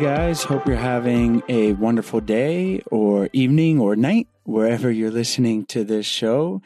Guys, 0.00 0.44
hope 0.44 0.66
you're 0.66 0.76
having 0.76 1.42
a 1.46 1.74
wonderful 1.74 2.22
day 2.22 2.80
or 2.90 3.28
evening 3.34 3.78
or 3.78 3.94
night 3.94 4.26
wherever 4.44 4.90
you're 4.90 5.10
listening 5.10 5.66
to 5.66 5.84
this 5.84 6.06
show. 6.06 6.62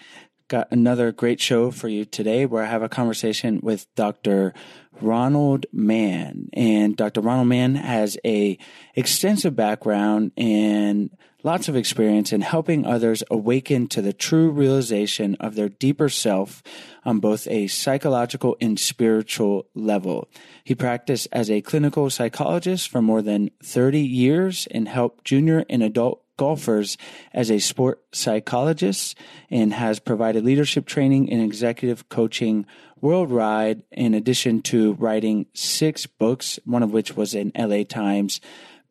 Got 0.55 0.71
another 0.71 1.11
great 1.11 1.41
show 1.41 1.73
for 1.73 1.89
you 1.89 2.05
today 2.05 2.47
where 2.47 2.63
I 2.63 2.67
have 2.67 2.85
a 2.85 2.89
conversation 2.89 3.59
with 3.61 3.93
Dr. 3.97 4.55
Ronald 5.01 5.67
Mann. 5.73 6.49
And 6.53 6.97
Dr. 6.97 7.23
Ronald 7.23 7.49
Mann 7.49 7.75
has 7.75 8.17
a 8.25 8.57
extensive 8.95 9.57
background 9.57 10.31
and 10.37 11.11
lots 11.43 11.67
of 11.67 11.75
experience 11.75 12.33
in 12.33 12.43
helping 12.43 12.87
others 12.87 13.25
awaken 13.33 13.89
to 13.89 14.01
the 14.01 14.13
true 14.13 14.49
realization 14.49 15.35
of 15.41 15.57
their 15.57 15.71
deeper 15.71 16.09
self 16.09 16.63
on 17.05 17.19
both 17.19 17.49
a 17.49 17.67
psychological 17.67 18.57
and 18.61 18.79
spiritual 18.79 19.67
level. 19.75 20.29
He 20.63 20.77
practiced 20.77 21.27
as 21.33 21.51
a 21.51 21.63
clinical 21.63 22.09
psychologist 22.11 22.89
for 22.89 23.03
more 23.03 23.23
than 23.23 23.51
30 23.65 23.99
years 23.99 24.69
and 24.71 24.87
helped 24.87 25.25
junior 25.25 25.65
and 25.69 25.83
adult 25.83 26.24
golfers 26.37 26.97
as 27.33 27.51
a 27.51 27.59
sport 27.59 28.03
psychologist 28.13 29.17
and 29.51 29.73
has 29.73 29.99
provided 29.99 30.45
leadership 30.45 30.87
training 30.87 31.31
and 31.31 31.43
executive 31.43 32.09
coaching 32.09 32.67
worldwide 33.01 33.83
in 33.93 34.15
addition 34.15 34.63
to 34.63 34.95
writing 34.95 35.47
six 35.53 36.07
books, 36.07 36.59
one 36.65 36.83
of 36.83 36.93
which 36.93 37.17
was 37.17 37.35
an 37.35 37.53
LA 37.57 37.85
Times 37.85 38.41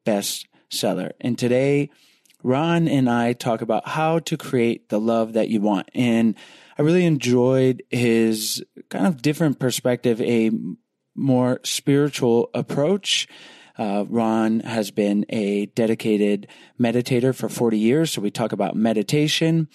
bestseller. 0.05 1.11
And 1.19 1.37
today, 1.37 1.89
Ron 2.43 2.87
and 2.87 3.09
I 3.09 3.33
talk 3.33 3.61
about 3.61 3.87
how 3.87 4.19
to 4.19 4.37
create 4.37 4.89
the 4.89 4.99
love 4.99 5.33
that 5.33 5.49
you 5.49 5.61
want. 5.61 5.89
And 5.95 6.35
I 6.77 6.81
really 6.81 7.05
enjoyed 7.05 7.83
his 7.89 8.63
kind 8.89 9.07
of 9.07 9.21
different 9.21 9.59
perspective, 9.59 10.21
a 10.21 10.51
more 11.15 11.59
spiritual 11.63 12.49
approach. 12.53 13.27
Uh, 13.77 14.05
Ron 14.07 14.59
has 14.61 14.91
been 14.91 15.25
a 15.29 15.67
dedicated 15.67 16.47
meditator 16.79 17.35
for 17.35 17.49
40 17.49 17.77
years. 17.77 18.11
So 18.11 18.21
we 18.21 18.31
talk 18.31 18.51
about 18.51 18.75
meditation, 18.75 19.67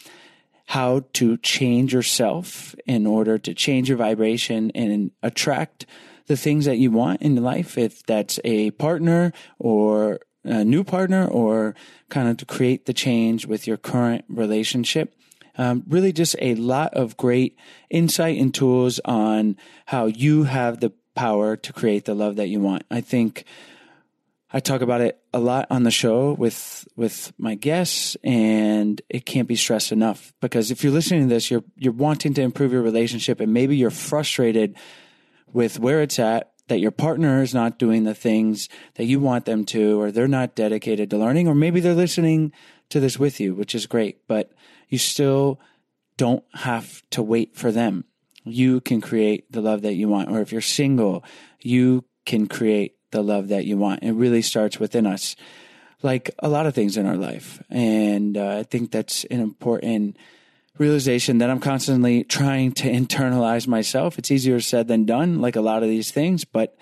how 0.67 1.05
to 1.15 1.37
change 1.39 1.93
yourself 1.93 2.75
in 2.87 3.07
order 3.07 3.39
to 3.39 3.55
change 3.55 3.89
your 3.89 3.99
vibration 3.99 4.71
and 4.75 5.11
attract 5.23 5.87
the 6.27 6.37
things 6.37 6.67
that 6.67 6.77
you 6.77 6.91
want 6.91 7.23
in 7.23 7.43
life. 7.43 7.77
If 7.77 8.05
that's 8.05 8.39
a 8.45 8.71
partner 8.73 9.33
or 9.59 10.21
a 10.45 10.65
new 10.65 10.85
partner 10.85 11.27
or 11.27 11.75
kind 12.09 12.29
of 12.29 12.37
to 12.39 12.47
create 12.47 12.87
the 12.87 12.93
change 12.93 13.47
with 13.47 13.67
your 13.67 13.77
current 13.77 14.25
relationship. 14.29 15.15
Um, 15.57 15.83
really 15.89 16.13
just 16.13 16.37
a 16.41 16.55
lot 16.55 16.95
of 16.95 17.17
great 17.17 17.59
insight 17.91 18.39
and 18.39 18.55
tools 18.55 19.01
on 19.05 19.57
how 19.87 20.07
you 20.07 20.45
have 20.45 20.79
the 20.81 20.93
power 21.17 21.57
to 21.57 21.73
create 21.73 22.05
the 22.05 22.15
love 22.15 22.37
that 22.37 22.49
you 22.49 22.61
want. 22.61 22.85
I 22.91 23.01
think 23.01 23.45
I 24.51 24.61
talk 24.61 24.81
about 24.81 25.03
it 25.03 25.21
a 25.33 25.39
lot 25.39 25.67
on 25.71 25.83
the 25.83 25.91
show 25.91 26.33
with 26.33 26.89
with 26.97 27.33
my 27.39 27.55
guests 27.55 28.17
and 28.25 29.01
it 29.09 29.27
can't 29.27 29.49
be 29.49 29.57
stressed 29.57 29.93
enough 29.93 30.33
because 30.41 30.71
if 30.71 30.83
you're 30.83 30.93
listening 30.93 31.29
to 31.29 31.35
this 31.35 31.51
you're 31.51 31.65
you're 31.77 31.93
wanting 31.93 32.35
to 32.35 32.43
improve 32.43 32.73
your 32.73 32.83
relationship 32.83 33.41
and 33.41 33.53
maybe 33.53 33.77
you're 33.77 33.91
frustrated 33.91 34.75
with 35.53 35.79
where 35.79 36.01
it's 36.01 36.19
at 36.19 36.53
that 36.69 36.81
your 36.81 36.91
partner 36.91 37.43
is 37.43 37.55
not 37.55 37.79
doing 37.79 38.05
the 38.05 38.15
things 38.15 38.69
that 38.95 39.05
you 39.05 39.21
want 39.21 39.45
them 39.45 39.65
to 39.65 40.01
or 40.01 40.11
they're 40.11 40.29
not 40.29 40.55
dedicated 40.55 41.11
to 41.11 41.19
learning 41.19 41.47
or 41.47 41.55
maybe 41.55 41.81
they're 41.81 41.95
listening 41.95 42.53
to 42.89 43.01
this 43.01 43.19
with 43.19 43.41
you 43.41 43.55
which 43.55 43.75
is 43.75 43.87
great 43.87 44.27
but 44.27 44.53
you 44.89 44.99
still 44.99 45.61
don't 46.17 46.45
have 46.55 47.03
to 47.11 47.23
wait 47.23 47.55
for 47.55 47.71
them 47.71 48.05
you 48.49 48.81
can 48.81 49.01
create 49.01 49.51
the 49.51 49.61
love 49.61 49.83
that 49.83 49.95
you 49.95 50.09
want. 50.09 50.31
Or 50.31 50.41
if 50.41 50.53
you're 50.53 50.61
single, 50.61 51.25
you 51.61 52.05
can 52.25 52.47
create 52.47 52.97
the 53.11 53.23
love 53.23 53.49
that 53.49 53.65
you 53.65 53.77
want. 53.77 54.03
It 54.03 54.13
really 54.13 54.43
starts 54.43 54.79
within 54.79 55.07
us, 55.07 55.37
like 56.03 56.31
a 56.39 56.49
lot 56.49 56.67
of 56.67 56.75
things 56.75 56.97
in 56.97 57.07
our 57.07 57.17
life. 57.17 57.63
And 57.71 58.37
uh, 58.37 58.59
I 58.59 58.63
think 58.63 58.91
that's 58.91 59.25
an 59.25 59.41
important 59.41 60.17
realization 60.79 61.39
that 61.39 61.51
I'm 61.51 61.61
constantly 61.61 62.25
trying 62.25 62.73
to 62.73 62.91
internalize 62.91 63.67
myself. 63.67 64.19
It's 64.19 64.31
easier 64.31 64.61
said 64.61 64.89
than 64.89 65.05
done, 65.05 65.41
like 65.41 65.57
a 65.57 65.61
lot 65.61 65.83
of 65.83 65.89
these 65.89 66.11
things, 66.11 66.45
but 66.45 66.77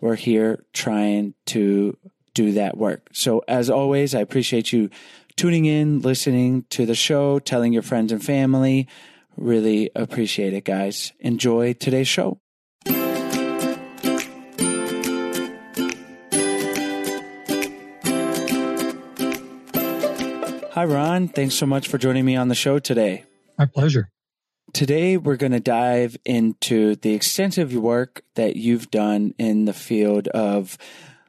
we're 0.00 0.16
here 0.16 0.64
trying 0.72 1.34
to 1.46 1.96
do 2.34 2.52
that 2.52 2.76
work. 2.76 3.08
So 3.12 3.42
as 3.48 3.70
always, 3.70 4.14
I 4.14 4.20
appreciate 4.20 4.72
you 4.72 4.90
tuning 5.36 5.64
in, 5.64 6.00
listening 6.00 6.64
to 6.70 6.86
the 6.86 6.94
show, 6.94 7.38
telling 7.38 7.72
your 7.72 7.82
friends 7.82 8.12
and 8.12 8.22
family. 8.22 8.88
Really 9.36 9.90
appreciate 9.94 10.54
it, 10.54 10.64
guys. 10.64 11.12
Enjoy 11.20 11.72
today's 11.72 12.08
show. 12.08 12.40
Hi, 20.76 20.84
Ron. 20.84 21.28
Thanks 21.28 21.54
so 21.54 21.64
much 21.64 21.88
for 21.88 21.96
joining 21.96 22.26
me 22.26 22.36
on 22.36 22.48
the 22.48 22.54
show 22.54 22.78
today. 22.78 23.24
My 23.56 23.64
pleasure. 23.64 24.10
Today, 24.74 25.16
we're 25.16 25.36
going 25.36 25.52
to 25.52 25.58
dive 25.58 26.18
into 26.26 26.96
the 26.96 27.14
extensive 27.14 27.74
work 27.74 28.20
that 28.34 28.56
you've 28.56 28.90
done 28.90 29.32
in 29.38 29.64
the 29.64 29.72
field 29.72 30.28
of 30.28 30.76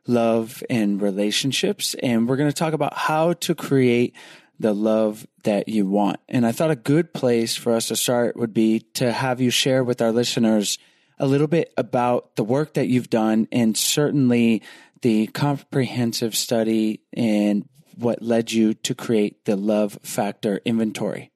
love 0.05 0.65
and 0.69 1.01
relationships. 1.01 1.95
And 2.03 2.27
we're 2.27 2.35
going 2.35 2.49
to 2.49 2.53
talk 2.53 2.73
about 2.73 2.93
how 2.93 3.31
to 3.31 3.55
create 3.55 4.17
the 4.59 4.73
love 4.73 5.25
that 5.43 5.69
you 5.69 5.85
want. 5.85 6.19
And 6.27 6.45
I 6.45 6.51
thought 6.51 6.71
a 6.71 6.75
good 6.75 7.13
place 7.13 7.55
for 7.55 7.71
us 7.71 7.87
to 7.87 7.95
start 7.95 8.35
would 8.35 8.53
be 8.53 8.81
to 8.95 9.13
have 9.13 9.39
you 9.39 9.49
share 9.49 9.81
with 9.81 10.01
our 10.01 10.11
listeners 10.11 10.77
a 11.19 11.25
little 11.25 11.47
bit 11.47 11.71
about 11.77 12.35
the 12.35 12.43
work 12.43 12.73
that 12.73 12.89
you've 12.89 13.09
done 13.09 13.47
and 13.53 13.77
certainly 13.77 14.61
the 15.03 15.27
comprehensive 15.27 16.35
study 16.35 16.99
and 17.13 17.63
what 17.97 18.21
led 18.21 18.51
you 18.51 18.73
to 18.73 18.95
create 18.95 19.45
the 19.45 19.55
love 19.55 19.97
factor 20.03 20.61
inventory. 20.65 21.31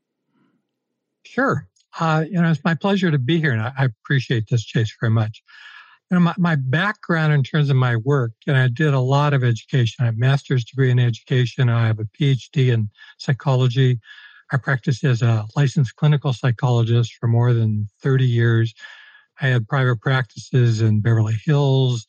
Sure. 1.24 1.68
Uh, 2.00 2.24
you 2.26 2.42
know, 2.42 2.50
it's 2.50 2.64
my 2.64 2.76
pleasure 2.76 3.12
to 3.12 3.20
be 3.20 3.40
here 3.40 3.52
and 3.52 3.62
I, 3.62 3.74
I 3.78 3.86
appreciate 3.86 4.48
this, 4.50 4.64
Chase, 4.64 4.96
very 5.00 5.12
much 5.12 5.44
you 6.12 6.16
know, 6.16 6.22
my, 6.22 6.36
my 6.38 6.56
background 6.56 7.32
in 7.32 7.42
terms 7.42 7.70
of 7.70 7.78
my 7.78 7.96
work, 7.96 8.34
and 8.46 8.58
I 8.58 8.68
did 8.68 8.94
a 8.94 9.00
lot 9.00 9.34
of 9.34 9.46
education. 9.46 10.04
I 10.04 10.06
have 10.08 10.16
a 10.16 10.20
master's 10.20 10.66
degree 10.66 10.92
in 10.92 11.00
education. 11.00 11.70
I 11.70 11.88
have 11.88 12.00
a 12.00 12.04
PhD 12.04 12.74
in 12.74 12.90
psychology. 13.18 13.98
I 14.52 14.58
practiced 14.58 15.06
as 15.06 15.22
a 15.22 15.46
licensed 15.56 15.96
clinical 15.96 16.34
psychologist 16.34 17.14
for 17.14 17.28
more 17.28 17.54
than 17.54 17.88
30 18.02 18.26
years. 18.26 18.74
I 19.40 19.48
had 19.48 19.70
private 19.70 20.02
practices 20.02 20.82
in 20.82 21.00
Beverly 21.00 21.38
Hills, 21.46 22.06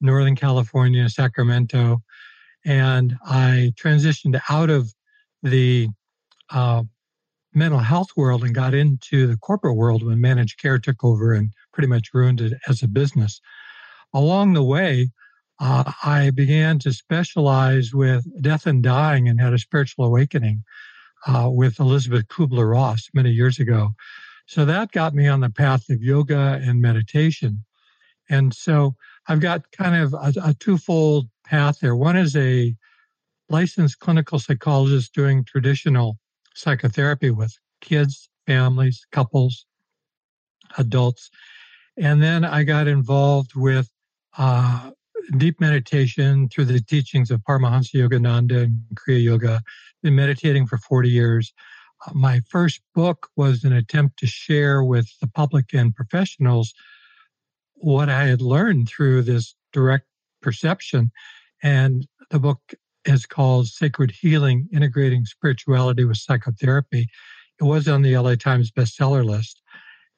Northern 0.00 0.36
California, 0.36 1.08
Sacramento, 1.08 2.00
and 2.64 3.16
I 3.24 3.72
transitioned 3.80 4.40
out 4.48 4.70
of 4.70 4.92
the 5.42 5.88
uh, 6.50 6.82
mental 7.54 7.80
health 7.80 8.08
world 8.16 8.44
and 8.44 8.54
got 8.54 8.74
into 8.74 9.26
the 9.26 9.36
corporate 9.36 9.76
world 9.76 10.02
when 10.04 10.20
managed 10.20 10.60
care 10.60 10.78
took 10.78 11.04
over 11.04 11.32
and 11.32 11.50
pretty 11.72 11.88
much 11.88 12.14
ruined 12.14 12.40
it 12.40 12.54
as 12.68 12.82
a 12.82 12.88
business. 12.88 13.40
Along 14.14 14.52
the 14.52 14.62
way, 14.62 15.10
uh, 15.60 15.92
I 16.02 16.30
began 16.30 16.78
to 16.80 16.92
specialize 16.92 17.92
with 17.94 18.24
death 18.42 18.66
and 18.66 18.82
dying 18.82 19.28
and 19.28 19.40
had 19.40 19.52
a 19.52 19.58
spiritual 19.58 20.04
awakening 20.04 20.64
uh, 21.26 21.48
with 21.50 21.78
Elisabeth 21.78 22.26
Kubler 22.28 22.70
Ross 22.70 23.08
many 23.14 23.30
years 23.30 23.58
ago. 23.58 23.90
So 24.46 24.64
that 24.64 24.92
got 24.92 25.14
me 25.14 25.28
on 25.28 25.40
the 25.40 25.50
path 25.50 25.88
of 25.88 26.02
yoga 26.02 26.60
and 26.62 26.80
meditation. 26.80 27.64
And 28.28 28.52
so 28.52 28.96
I've 29.28 29.40
got 29.40 29.70
kind 29.72 30.02
of 30.02 30.14
a, 30.14 30.32
a 30.42 30.54
twofold 30.54 31.28
path 31.44 31.80
there. 31.80 31.96
One 31.96 32.16
is 32.16 32.36
a 32.36 32.74
licensed 33.48 33.98
clinical 33.98 34.38
psychologist 34.38 35.14
doing 35.14 35.44
traditional 35.44 36.18
psychotherapy 36.54 37.30
with 37.30 37.56
kids, 37.80 38.30
families, 38.46 39.06
couples, 39.12 39.66
adults. 40.78 41.30
And 41.96 42.22
then 42.22 42.44
I 42.44 42.64
got 42.64 42.88
involved 42.88 43.52
with 43.54 43.90
uh, 44.38 44.90
deep 45.36 45.60
meditation 45.60 46.48
through 46.48 46.64
the 46.66 46.80
teachings 46.80 47.30
of 47.30 47.40
Paramahansa 47.40 47.94
Yogananda 47.94 48.64
and 48.64 48.80
Kriya 48.94 49.22
Yoga. 49.22 49.62
Been 50.02 50.14
meditating 50.14 50.66
for 50.66 50.78
40 50.78 51.10
years. 51.10 51.52
Uh, 52.06 52.12
my 52.14 52.40
first 52.48 52.80
book 52.94 53.28
was 53.36 53.64
an 53.64 53.72
attempt 53.72 54.18
to 54.18 54.26
share 54.26 54.82
with 54.82 55.08
the 55.20 55.28
public 55.28 55.72
and 55.74 55.94
professionals 55.94 56.74
what 57.74 58.08
I 58.08 58.26
had 58.26 58.40
learned 58.40 58.88
through 58.88 59.22
this 59.22 59.54
direct 59.72 60.06
perception. 60.42 61.10
And 61.62 62.06
the 62.30 62.38
book 62.38 62.60
is 63.04 63.26
called 63.26 63.68
Sacred 63.68 64.10
Healing 64.10 64.68
Integrating 64.72 65.24
Spirituality 65.24 66.04
with 66.04 66.18
Psychotherapy. 66.18 67.08
It 67.60 67.64
was 67.64 67.88
on 67.88 68.02
the 68.02 68.16
LA 68.16 68.34
Times 68.34 68.70
bestseller 68.70 69.24
list. 69.24 69.62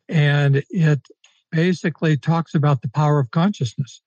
And 0.09 0.63
it 0.71 1.01
basically 1.51 2.17
talks 2.17 2.55
about 2.55 2.83
the 2.83 2.91
power 2.91 3.19
of 3.19 3.31
consciousness. 3.31 4.03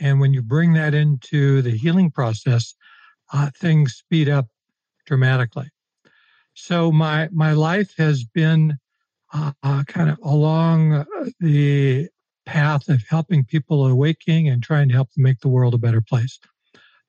And 0.00 0.20
when 0.20 0.32
you 0.32 0.42
bring 0.42 0.72
that 0.74 0.94
into 0.94 1.62
the 1.62 1.70
healing 1.70 2.10
process, 2.10 2.74
uh, 3.32 3.50
things 3.56 3.94
speed 3.94 4.28
up 4.28 4.48
dramatically. 5.06 5.70
So 6.54 6.92
my 6.92 7.28
my 7.32 7.52
life 7.52 7.94
has 7.96 8.24
been 8.24 8.76
uh, 9.32 9.52
uh, 9.62 9.84
kind 9.84 10.10
of 10.10 10.18
along 10.22 11.06
the 11.40 12.08
path 12.46 12.88
of 12.88 13.02
helping 13.08 13.44
people 13.44 13.86
awaking 13.86 14.48
and 14.48 14.62
trying 14.62 14.88
to 14.88 14.94
help 14.94 15.12
them 15.12 15.22
make 15.22 15.40
the 15.40 15.48
world 15.48 15.74
a 15.74 15.78
better 15.78 16.00
place. 16.00 16.38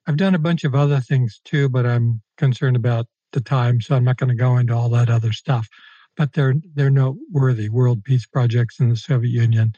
I've 0.06 0.16
done 0.16 0.34
a 0.34 0.38
bunch 0.38 0.64
of 0.64 0.74
other 0.74 1.00
things 1.00 1.40
too, 1.44 1.68
but 1.68 1.86
I'm 1.86 2.20
concerned 2.36 2.76
about 2.76 3.06
the 3.32 3.40
time, 3.40 3.80
so 3.80 3.96
I'm 3.96 4.04
not 4.04 4.18
going 4.18 4.28
to 4.28 4.34
go 4.34 4.56
into 4.56 4.74
all 4.74 4.88
that 4.90 5.10
other 5.10 5.32
stuff. 5.32 5.68
But 6.16 6.32
they're 6.32 6.54
they're 6.74 6.90
noteworthy. 6.90 7.68
World 7.68 8.04
peace 8.04 8.26
projects 8.26 8.78
in 8.78 8.88
the 8.88 8.96
Soviet 8.96 9.32
Union, 9.32 9.72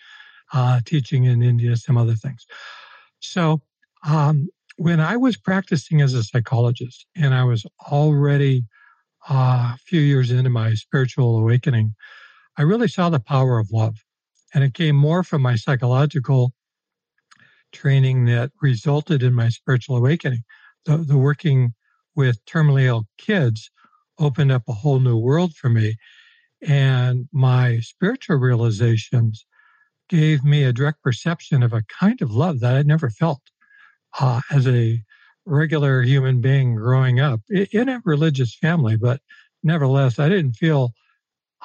uh, 0.52 0.80
teaching 0.84 1.24
in 1.24 1.42
India, 1.42 1.76
some 1.76 1.96
other 1.96 2.14
things. 2.14 2.44
So 3.20 3.62
um, 4.06 4.48
when 4.76 5.00
I 5.00 5.16
was 5.16 5.36
practicing 5.38 6.02
as 6.02 6.12
a 6.12 6.22
psychologist, 6.22 7.06
and 7.16 7.34
I 7.34 7.44
was 7.44 7.64
already 7.90 8.64
uh, 9.30 9.72
a 9.74 9.78
few 9.86 10.00
years 10.00 10.30
into 10.30 10.50
my 10.50 10.74
spiritual 10.74 11.38
awakening, 11.38 11.94
I 12.58 12.62
really 12.62 12.88
saw 12.88 13.08
the 13.08 13.20
power 13.20 13.58
of 13.58 13.70
love, 13.70 13.96
and 14.54 14.64
it 14.64 14.74
came 14.74 14.96
more 14.96 15.22
from 15.22 15.42
my 15.42 15.56
psychological 15.56 16.52
training 17.72 18.24
that 18.26 18.50
resulted 18.62 19.22
in 19.22 19.34
my 19.34 19.48
spiritual 19.48 19.96
awakening. 19.96 20.42
The, 20.84 20.98
the 20.98 21.18
working 21.18 21.74
with 22.14 22.44
terminally 22.46 22.84
ill 22.84 23.06
kids 23.18 23.70
opened 24.18 24.52
up 24.52 24.62
a 24.68 24.72
whole 24.72 25.00
new 25.00 25.16
world 25.18 25.54
for 25.54 25.68
me. 25.68 25.96
And 26.62 27.28
my 27.32 27.80
spiritual 27.80 28.36
realizations 28.36 29.44
gave 30.08 30.44
me 30.44 30.64
a 30.64 30.72
direct 30.72 31.02
perception 31.02 31.62
of 31.62 31.72
a 31.72 31.82
kind 31.82 32.22
of 32.22 32.30
love 32.30 32.60
that 32.60 32.76
I'd 32.76 32.86
never 32.86 33.10
felt 33.10 33.42
uh, 34.18 34.40
as 34.50 34.66
a 34.66 35.02
regular 35.44 36.02
human 36.02 36.40
being 36.40 36.74
growing 36.74 37.20
up 37.20 37.40
in 37.50 37.88
a 37.88 38.00
religious 38.04 38.54
family. 38.54 38.96
But 38.96 39.20
nevertheless, 39.62 40.18
I 40.18 40.28
didn't 40.28 40.54
feel 40.54 40.92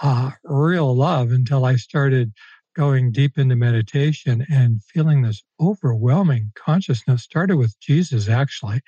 uh, 0.02 0.32
real 0.44 0.96
love 0.96 1.32
until 1.32 1.66
I 1.66 1.76
started 1.76 2.34
going 2.76 3.12
deep 3.12 3.38
into 3.38 3.56
meditation 3.56 4.46
and 4.50 4.84
feeling 4.84 5.22
this 5.22 5.44
overwhelming 5.60 6.52
consciousness 6.56 7.24
started 7.24 7.58
with 7.58 7.80
Jesus, 7.80 8.30
actually, 8.30 8.82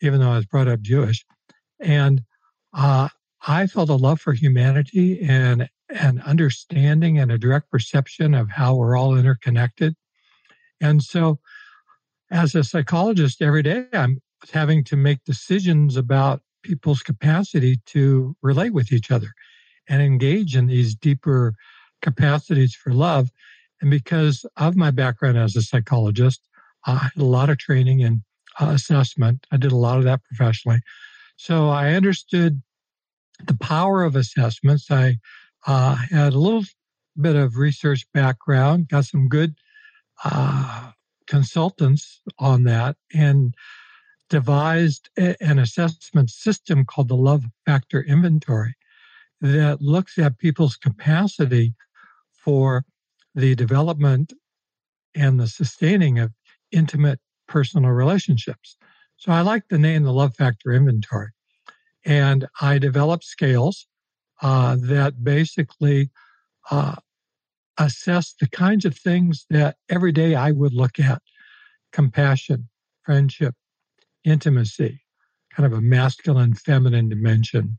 even 0.00 0.20
though 0.20 0.30
I 0.30 0.36
was 0.36 0.46
brought 0.46 0.68
up 0.68 0.80
Jewish. 0.80 1.24
And 1.80 2.22
uh, 2.72 3.08
I 3.46 3.66
felt 3.66 3.88
a 3.88 3.94
love 3.94 4.20
for 4.20 4.32
humanity 4.32 5.20
and 5.20 5.68
an 5.88 6.22
understanding 6.24 7.18
and 7.18 7.32
a 7.32 7.38
direct 7.38 7.70
perception 7.70 8.34
of 8.34 8.50
how 8.50 8.76
we're 8.76 8.96
all 8.96 9.16
interconnected. 9.16 9.94
And 10.80 11.02
so, 11.02 11.38
as 12.30 12.54
a 12.54 12.62
psychologist, 12.62 13.42
every 13.42 13.62
day 13.62 13.86
I'm 13.92 14.20
having 14.52 14.84
to 14.84 14.96
make 14.96 15.24
decisions 15.24 15.96
about 15.96 16.42
people's 16.62 17.02
capacity 17.02 17.80
to 17.86 18.36
relate 18.42 18.72
with 18.72 18.92
each 18.92 19.10
other 19.10 19.32
and 19.88 20.00
engage 20.00 20.56
in 20.56 20.66
these 20.66 20.94
deeper 20.94 21.54
capacities 22.02 22.74
for 22.74 22.92
love. 22.92 23.30
And 23.80 23.90
because 23.90 24.44
of 24.56 24.76
my 24.76 24.90
background 24.90 25.38
as 25.38 25.56
a 25.56 25.62
psychologist, 25.62 26.40
I 26.86 26.94
had 26.96 27.22
a 27.22 27.24
lot 27.24 27.50
of 27.50 27.58
training 27.58 28.00
in 28.00 28.22
uh, 28.60 28.66
assessment. 28.66 29.46
I 29.50 29.56
did 29.56 29.72
a 29.72 29.76
lot 29.76 29.98
of 29.98 30.04
that 30.04 30.22
professionally. 30.24 30.80
So 31.36 31.68
I 31.68 31.92
understood 31.92 32.62
the 33.46 33.56
power 33.56 34.02
of 34.02 34.16
assessments. 34.16 34.90
I 34.90 35.16
uh, 35.66 35.94
had 35.94 36.32
a 36.32 36.38
little 36.38 36.64
bit 37.18 37.36
of 37.36 37.56
research 37.56 38.06
background, 38.12 38.88
got 38.88 39.06
some 39.06 39.28
good 39.28 39.54
uh, 40.24 40.90
consultants 41.26 42.20
on 42.38 42.64
that, 42.64 42.96
and 43.14 43.54
devised 44.28 45.10
a, 45.18 45.42
an 45.42 45.58
assessment 45.58 46.30
system 46.30 46.84
called 46.84 47.08
the 47.08 47.16
Love 47.16 47.44
Factor 47.66 48.02
Inventory 48.02 48.74
that 49.40 49.80
looks 49.80 50.18
at 50.18 50.38
people's 50.38 50.76
capacity 50.76 51.74
for 52.44 52.84
the 53.34 53.54
development 53.54 54.32
and 55.14 55.38
the 55.38 55.46
sustaining 55.46 56.18
of 56.18 56.32
intimate 56.72 57.20
personal 57.48 57.90
relationships. 57.90 58.76
So 59.16 59.32
I 59.32 59.42
like 59.42 59.64
the 59.68 59.78
name 59.78 60.04
the 60.04 60.12
Love 60.12 60.34
Factor 60.34 60.72
Inventory. 60.72 61.30
And 62.04 62.46
I 62.60 62.78
developed 62.78 63.24
scales 63.24 63.86
uh, 64.40 64.76
that 64.80 65.22
basically 65.22 66.10
uh, 66.70 66.96
assess 67.78 68.34
the 68.40 68.48
kinds 68.48 68.84
of 68.84 68.96
things 68.96 69.46
that 69.50 69.76
every 69.88 70.12
day 70.12 70.34
I 70.34 70.52
would 70.52 70.72
look 70.72 70.98
at 70.98 71.20
compassion, 71.92 72.68
friendship, 73.02 73.54
intimacy, 74.24 75.02
kind 75.54 75.66
of 75.66 75.76
a 75.76 75.82
masculine, 75.82 76.54
feminine 76.54 77.08
dimension, 77.08 77.78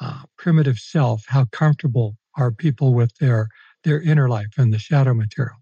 uh, 0.00 0.22
primitive 0.38 0.78
self, 0.78 1.24
how 1.28 1.44
comfortable 1.52 2.16
are 2.36 2.50
people 2.50 2.94
with 2.94 3.14
their, 3.18 3.48
their 3.84 4.00
inner 4.00 4.28
life 4.28 4.54
and 4.56 4.72
the 4.72 4.78
shadow 4.78 5.14
material, 5.14 5.56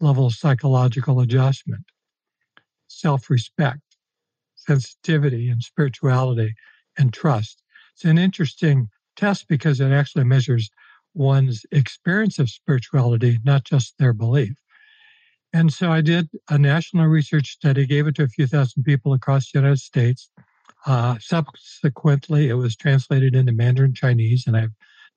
level 0.00 0.26
of 0.26 0.34
psychological 0.34 1.20
adjustment, 1.20 1.84
self 2.86 3.30
respect, 3.30 3.80
sensitivity, 4.54 5.48
and 5.48 5.62
spirituality 5.62 6.54
and 6.98 7.12
trust. 7.12 7.62
It's 7.94 8.04
an 8.04 8.18
interesting 8.18 8.88
test 9.16 9.48
because 9.48 9.80
it 9.80 9.92
actually 9.92 10.24
measures 10.24 10.70
one's 11.14 11.64
experience 11.72 12.38
of 12.38 12.50
spirituality, 12.50 13.38
not 13.44 13.64
just 13.64 13.98
their 13.98 14.12
belief. 14.12 14.56
And 15.52 15.72
so 15.72 15.90
I 15.90 16.00
did 16.00 16.28
a 16.48 16.58
national 16.58 17.06
research 17.06 17.48
study, 17.50 17.86
gave 17.86 18.06
it 18.06 18.14
to 18.16 18.22
a 18.22 18.28
few 18.28 18.46
thousand 18.46 18.84
people 18.84 19.12
across 19.12 19.50
the 19.50 19.58
United 19.58 19.80
States. 19.80 20.30
Uh, 20.86 21.16
subsequently, 21.20 22.48
it 22.48 22.54
was 22.54 22.76
translated 22.76 23.34
into 23.34 23.52
Mandarin 23.52 23.92
Chinese, 23.92 24.46
and 24.46 24.56
I 24.56 24.60
have 24.60 24.70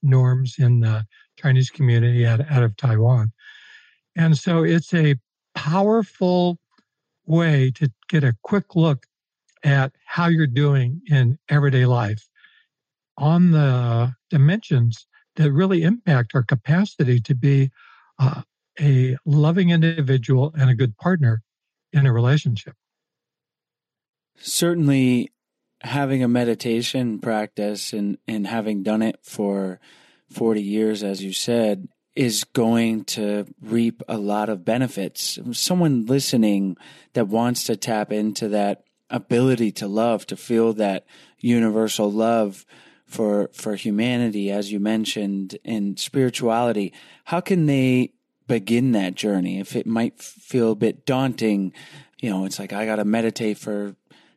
norms 0.03 0.55
in 0.60 0.81
the 0.81 1.05
Chinese 1.38 1.69
community 1.69 2.25
out, 2.25 2.41
out 2.50 2.63
of 2.63 2.75
Taiwan. 2.77 3.31
And 4.15 4.38
so 4.38 4.63
it's 4.63 4.93
a 4.93 5.15
powerful 5.55 6.60
way 7.25 7.72
to 7.75 7.91
get 8.10 8.24
a 8.24 8.36
quick 8.43 8.75
look 8.75 9.05
at 9.63 9.93
how 10.05 10.27
you're 10.27 10.45
doing 10.45 11.01
in 11.07 11.39
everyday 11.50 11.86
life 11.86 12.27
on 13.17 13.51
the 13.51 14.13
dimensions 14.29 15.07
that 15.36 15.51
really 15.51 15.83
impact 15.83 16.36
our 16.36 16.43
capacity 16.43 17.19
to 17.22 17.33
be 17.33 17.72
uh, 18.19 18.41
a 18.79 19.17
loving 19.25 19.69
individual 19.69 20.53
and 20.57 20.69
a 20.69 20.75
good 20.75 20.98
partner 20.98 21.41
in 21.91 22.05
a 22.05 22.13
relationship. 22.13 22.75
Certainly, 24.38 25.31
having 25.83 26.23
a 26.23 26.27
meditation 26.27 27.19
practice 27.19 27.93
and, 27.93 28.17
and 28.27 28.47
having 28.47 28.83
done 28.83 29.01
it 29.01 29.19
for 29.21 29.79
40 30.31 30.61
years, 30.61 31.03
as 31.03 31.23
you 31.23 31.33
said, 31.33 31.87
is 32.15 32.43
going 32.43 33.03
to 33.03 33.45
reap 33.61 34.01
a 34.07 34.17
lot 34.17 34.49
of 34.49 34.63
benefits. 34.63 35.39
Someone 35.51 36.05
listening 36.05 36.77
that 37.13 37.27
wants 37.27 37.63
to 37.65 37.75
tap 37.75 38.11
into 38.11 38.47
that 38.49 38.83
ability 39.09 39.71
to 39.71 39.87
love, 39.87 40.25
to 40.27 40.37
feel 40.37 40.73
that 40.73 41.05
universal 41.39 42.11
love 42.11 42.65
for 43.05 43.49
for 43.53 43.75
humanity, 43.75 44.49
as 44.51 44.71
you 44.71 44.79
mentioned, 44.79 45.57
in 45.63 45.97
spirituality, 45.97 46.93
how 47.25 47.39
can 47.39 47.67
they 47.67 48.13
begin 48.47 48.91
that 48.93 49.15
journey? 49.15 49.59
If 49.59 49.75
it 49.75 49.85
might 49.85 50.21
feel 50.21 50.71
a 50.71 50.75
bit 50.75 51.05
daunting, 51.05 51.73
you 52.19 52.29
know, 52.29 52.45
it's 52.45 52.57
like 52.57 52.73
I 52.73 52.85
got 52.85 52.95
to 52.95 53.05
meditate 53.05 53.57
for 53.57 53.95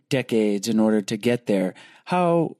decades 0.08 0.68
in 0.68 0.78
order 0.80 1.02
to 1.02 1.16
get 1.16 1.46
there. 1.46 1.74
How 2.06 2.56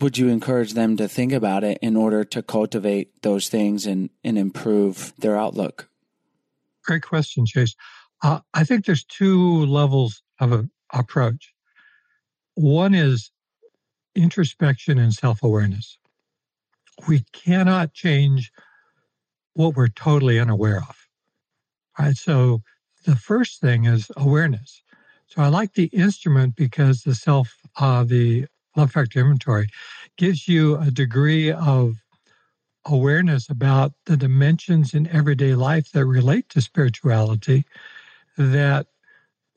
would 0.00 0.18
you 0.18 0.28
encourage 0.28 0.74
them 0.74 0.96
to 0.96 1.08
think 1.08 1.32
about 1.32 1.64
it 1.64 1.78
in 1.80 1.96
order 1.96 2.24
to 2.24 2.42
cultivate 2.42 3.22
those 3.22 3.48
things 3.48 3.86
and, 3.86 4.10
and 4.22 4.36
improve 4.36 5.12
their 5.18 5.36
outlook? 5.36 5.88
Great 6.84 7.02
question, 7.02 7.46
Chase. 7.46 7.74
Uh, 8.22 8.40
I 8.52 8.64
think 8.64 8.84
there's 8.84 9.04
two 9.04 9.66
levels 9.66 10.22
of 10.40 10.52
a 10.52 10.68
approach. 10.92 11.52
One 12.54 12.94
is 12.94 13.30
introspection 14.14 14.98
and 14.98 15.12
self 15.12 15.42
awareness. 15.42 15.98
We 17.08 17.24
cannot 17.32 17.92
change 17.92 18.52
what 19.54 19.74
we're 19.76 19.88
totally 19.88 20.38
unaware 20.38 20.78
of. 20.78 20.96
Right. 21.98 22.16
So 22.16 22.62
the 23.04 23.16
first 23.16 23.60
thing 23.60 23.84
is 23.84 24.10
awareness. 24.16 24.82
So 25.34 25.42
I 25.42 25.48
like 25.48 25.74
the 25.74 25.86
instrument 25.86 26.54
because 26.54 27.02
the 27.02 27.14
self, 27.14 27.56
uh, 27.80 28.04
the 28.04 28.46
love 28.76 28.92
factor 28.92 29.18
inventory 29.18 29.66
gives 30.16 30.46
you 30.46 30.76
a 30.76 30.92
degree 30.92 31.50
of 31.50 31.96
awareness 32.86 33.50
about 33.50 33.92
the 34.06 34.16
dimensions 34.16 34.94
in 34.94 35.08
everyday 35.08 35.56
life 35.56 35.90
that 35.90 36.04
relate 36.06 36.48
to 36.50 36.60
spirituality 36.60 37.64
that 38.38 38.86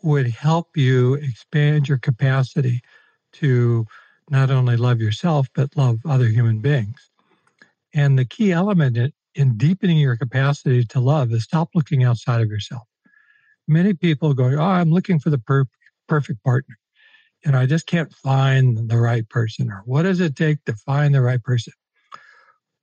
would 0.02 0.28
help 0.28 0.76
you 0.76 1.16
expand 1.16 1.88
your 1.88 2.00
capacity 2.00 2.82
to 3.34 3.86
not 4.32 4.50
only 4.50 4.78
love 4.78 5.00
yourself, 5.00 5.48
but 5.54 5.78
love 5.78 6.00
other 6.06 6.28
human 6.28 6.60
beings. 6.60 7.12
And 7.94 8.18
the 8.18 8.26
key 8.26 8.52
element 8.52 8.98
in, 8.98 9.14
in 9.36 9.58
deepening 9.58 9.98
your 9.98 10.18
capacity 10.18 10.86
to 10.86 11.00
love 11.00 11.32
is 11.32 11.44
stop 11.44 11.70
looking 11.76 12.04
outside 12.04 12.42
of 12.42 12.50
yourself. 12.50 12.88
Many 13.68 13.94
people 13.94 14.34
go, 14.34 14.46
Oh, 14.46 14.62
I'm 14.62 14.92
looking 14.92 15.20
for 15.20 15.30
the 15.30 15.40
per- 15.40 15.66
perfect 16.08 16.44
partner. 16.44 16.76
And 17.46 17.56
I 17.56 17.66
just 17.66 17.86
can't 17.86 18.14
find 18.14 18.90
the 18.90 18.98
right 18.98 19.28
person. 19.30 19.70
Or 19.72 19.84
what 19.86 20.04
does 20.04 20.20
it 20.20 20.36
take 20.36 20.64
to 20.66 20.74
find 20.74 21.14
the 21.14 21.22
right 21.22 21.44
person? 21.44 21.74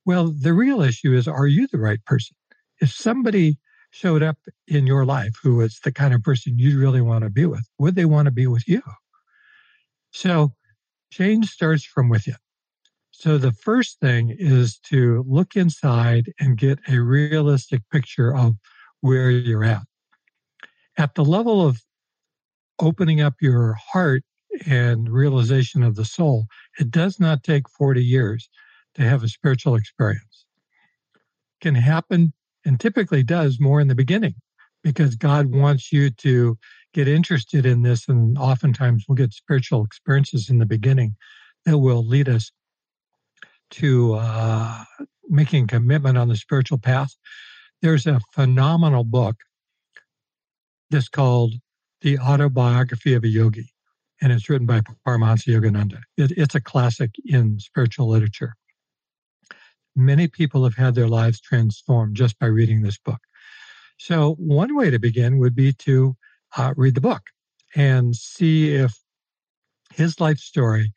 Well, 0.05 0.31
the 0.31 0.53
real 0.53 0.81
issue 0.81 1.13
is, 1.13 1.27
are 1.27 1.47
you 1.47 1.67
the 1.67 1.79
right 1.79 2.03
person? 2.05 2.35
If 2.79 2.91
somebody 2.91 3.57
showed 3.91 4.23
up 4.23 4.37
in 4.67 4.85
your 4.85 5.05
life 5.05 5.35
who 5.41 5.55
was 5.55 5.79
the 5.83 5.91
kind 5.91 6.13
of 6.13 6.21
person 6.21 6.59
you 6.59 6.79
really 6.79 7.01
want 7.01 7.23
to 7.23 7.29
be 7.29 7.45
with, 7.45 7.67
would 7.79 7.95
they 7.95 8.05
want 8.05 8.25
to 8.25 8.31
be 8.31 8.47
with 8.47 8.67
you? 8.67 8.81
So 10.11 10.53
change 11.11 11.49
starts 11.49 11.83
from 11.83 12.09
within. 12.09 12.35
So 13.11 13.37
the 13.37 13.53
first 13.53 13.99
thing 13.99 14.35
is 14.37 14.77
to 14.89 15.23
look 15.27 15.55
inside 15.55 16.33
and 16.39 16.57
get 16.57 16.79
a 16.89 16.99
realistic 16.99 17.81
picture 17.91 18.35
of 18.35 18.55
where 19.01 19.31
you're 19.31 19.63
at. 19.63 19.83
At 20.97 21.15
the 21.15 21.25
level 21.25 21.65
of 21.65 21.81
opening 22.79 23.21
up 23.21 23.35
your 23.41 23.73
heart 23.73 24.23
and 24.65 25.09
realization 25.09 25.83
of 25.83 25.95
the 25.95 26.05
soul, 26.05 26.45
it 26.79 26.91
does 26.91 27.19
not 27.19 27.43
take 27.43 27.69
40 27.69 28.03
years 28.03 28.49
to 28.95 29.01
have 29.01 29.23
a 29.23 29.27
spiritual 29.27 29.75
experience. 29.75 30.45
It 31.15 31.63
can 31.63 31.75
happen 31.75 32.33
and 32.65 32.79
typically 32.79 33.23
does 33.23 33.59
more 33.59 33.79
in 33.79 33.87
the 33.87 33.95
beginning 33.95 34.35
because 34.83 35.15
God 35.15 35.53
wants 35.53 35.91
you 35.91 36.09
to 36.11 36.57
get 36.93 37.07
interested 37.07 37.65
in 37.65 37.81
this. 37.81 38.07
And 38.07 38.37
oftentimes 38.37 39.05
we'll 39.07 39.15
get 39.15 39.33
spiritual 39.33 39.83
experiences 39.83 40.49
in 40.49 40.59
the 40.59 40.65
beginning 40.65 41.15
that 41.65 41.77
will 41.77 42.05
lead 42.05 42.29
us 42.29 42.51
to 43.71 44.13
uh, 44.13 44.83
making 45.27 45.67
commitment 45.67 46.17
on 46.17 46.29
the 46.29 46.37
spiritual 46.37 46.77
path. 46.77 47.15
There's 47.81 48.05
a 48.05 48.21
phenomenal 48.31 49.03
book 49.03 49.35
that's 50.95 51.09
called 51.09 51.53
The 52.01 52.17
Autobiography 52.19 53.13
of 53.13 53.23
a 53.23 53.27
Yogi, 53.27 53.69
and 54.21 54.31
it's 54.31 54.49
written 54.49 54.67
by 54.67 54.81
Paramahansa 55.05 55.47
Yogananda. 55.47 56.01
It, 56.17 56.31
it's 56.31 56.55
a 56.55 56.61
classic 56.61 57.11
in 57.25 57.59
spiritual 57.59 58.09
literature 58.09 58.55
many 59.95 60.27
people 60.27 60.63
have 60.63 60.75
had 60.75 60.95
their 60.95 61.07
lives 61.07 61.39
transformed 61.39 62.15
just 62.15 62.37
by 62.39 62.47
reading 62.47 62.81
this 62.81 62.97
book. 62.97 63.19
So, 63.97 64.35
one 64.37 64.75
way 64.75 64.89
to 64.89 64.99
begin 64.99 65.39
would 65.39 65.55
be 65.55 65.71
to 65.73 66.15
uh, 66.57 66.73
read 66.75 66.95
the 66.95 67.01
book 67.01 67.23
and 67.75 68.15
see 68.15 68.73
if 68.75 68.93
his 69.93 70.19
life 70.19 70.39
story 70.39 70.91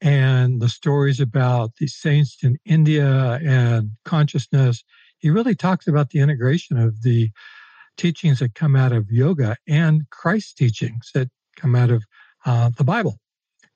and 0.00 0.60
the 0.60 0.68
stories 0.68 1.20
about 1.20 1.76
the 1.78 1.86
saints 1.86 2.38
in 2.42 2.58
India 2.66 3.38
and 3.44 3.90
consciousness. 4.04 4.82
He 5.18 5.30
really 5.30 5.54
talks 5.54 5.86
about 5.86 6.10
the 6.10 6.18
integration 6.18 6.76
of 6.76 7.02
the 7.02 7.30
teachings 7.96 8.40
that 8.40 8.54
come 8.54 8.76
out 8.76 8.92
of 8.92 9.10
yoga 9.10 9.56
and 9.68 10.02
Christ's 10.10 10.54
teachings 10.54 11.10
that 11.14 11.28
come 11.56 11.74
out 11.74 11.90
of 11.90 12.04
uh, 12.44 12.70
the 12.76 12.84
Bible. 12.84 13.18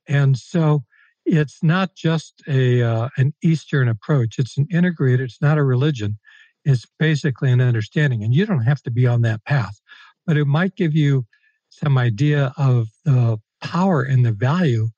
And 0.07 0.37
so 0.37 0.85
it's 1.25 1.63
not 1.63 1.95
just 1.95 2.43
a 2.49 2.83
uh, 2.83 3.09
an 3.17 3.35
Eastern 3.43 3.89
approach. 3.89 4.39
It's 4.39 4.57
an 4.57 4.67
integrated. 4.71 5.21
It's 5.21 5.43
not 5.43 5.59
a 5.59 5.65
religion. 5.65 6.19
It's 6.65 6.87
basically 6.99 7.53
an 7.53 7.61
understanding, 7.61 8.25
and 8.25 8.35
you 8.35 8.47
don't 8.47 8.63
have 8.63 8.83
to 8.83 8.91
be 8.91 9.07
on 9.07 9.23
that 9.23 9.45
path, 9.45 9.79
but 10.27 10.37
it 10.37 10.47
might 10.47 10.75
give 10.75 10.95
you 10.95 11.27
some 11.71 11.99
idea 11.99 12.53
of 12.57 12.89
the 13.05 13.39
power 13.63 14.03
and 14.03 14.25
the 14.25 14.33
value 14.33 14.89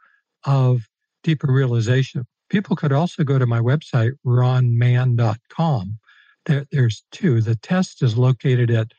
of 0.44 0.82
deeper 1.22 1.52
realization. 1.52 2.26
People 2.48 2.76
could 2.76 2.92
also 2.92 3.24
go 3.24 3.38
to 3.38 3.46
my 3.46 3.60
website, 3.60 4.12
ronmann.com. 4.26 5.98
There, 6.46 6.66
there's 6.72 7.04
two. 7.12 7.40
The 7.40 7.56
test 7.56 8.02
is 8.02 8.16
located 8.16 8.70
at 8.70 8.92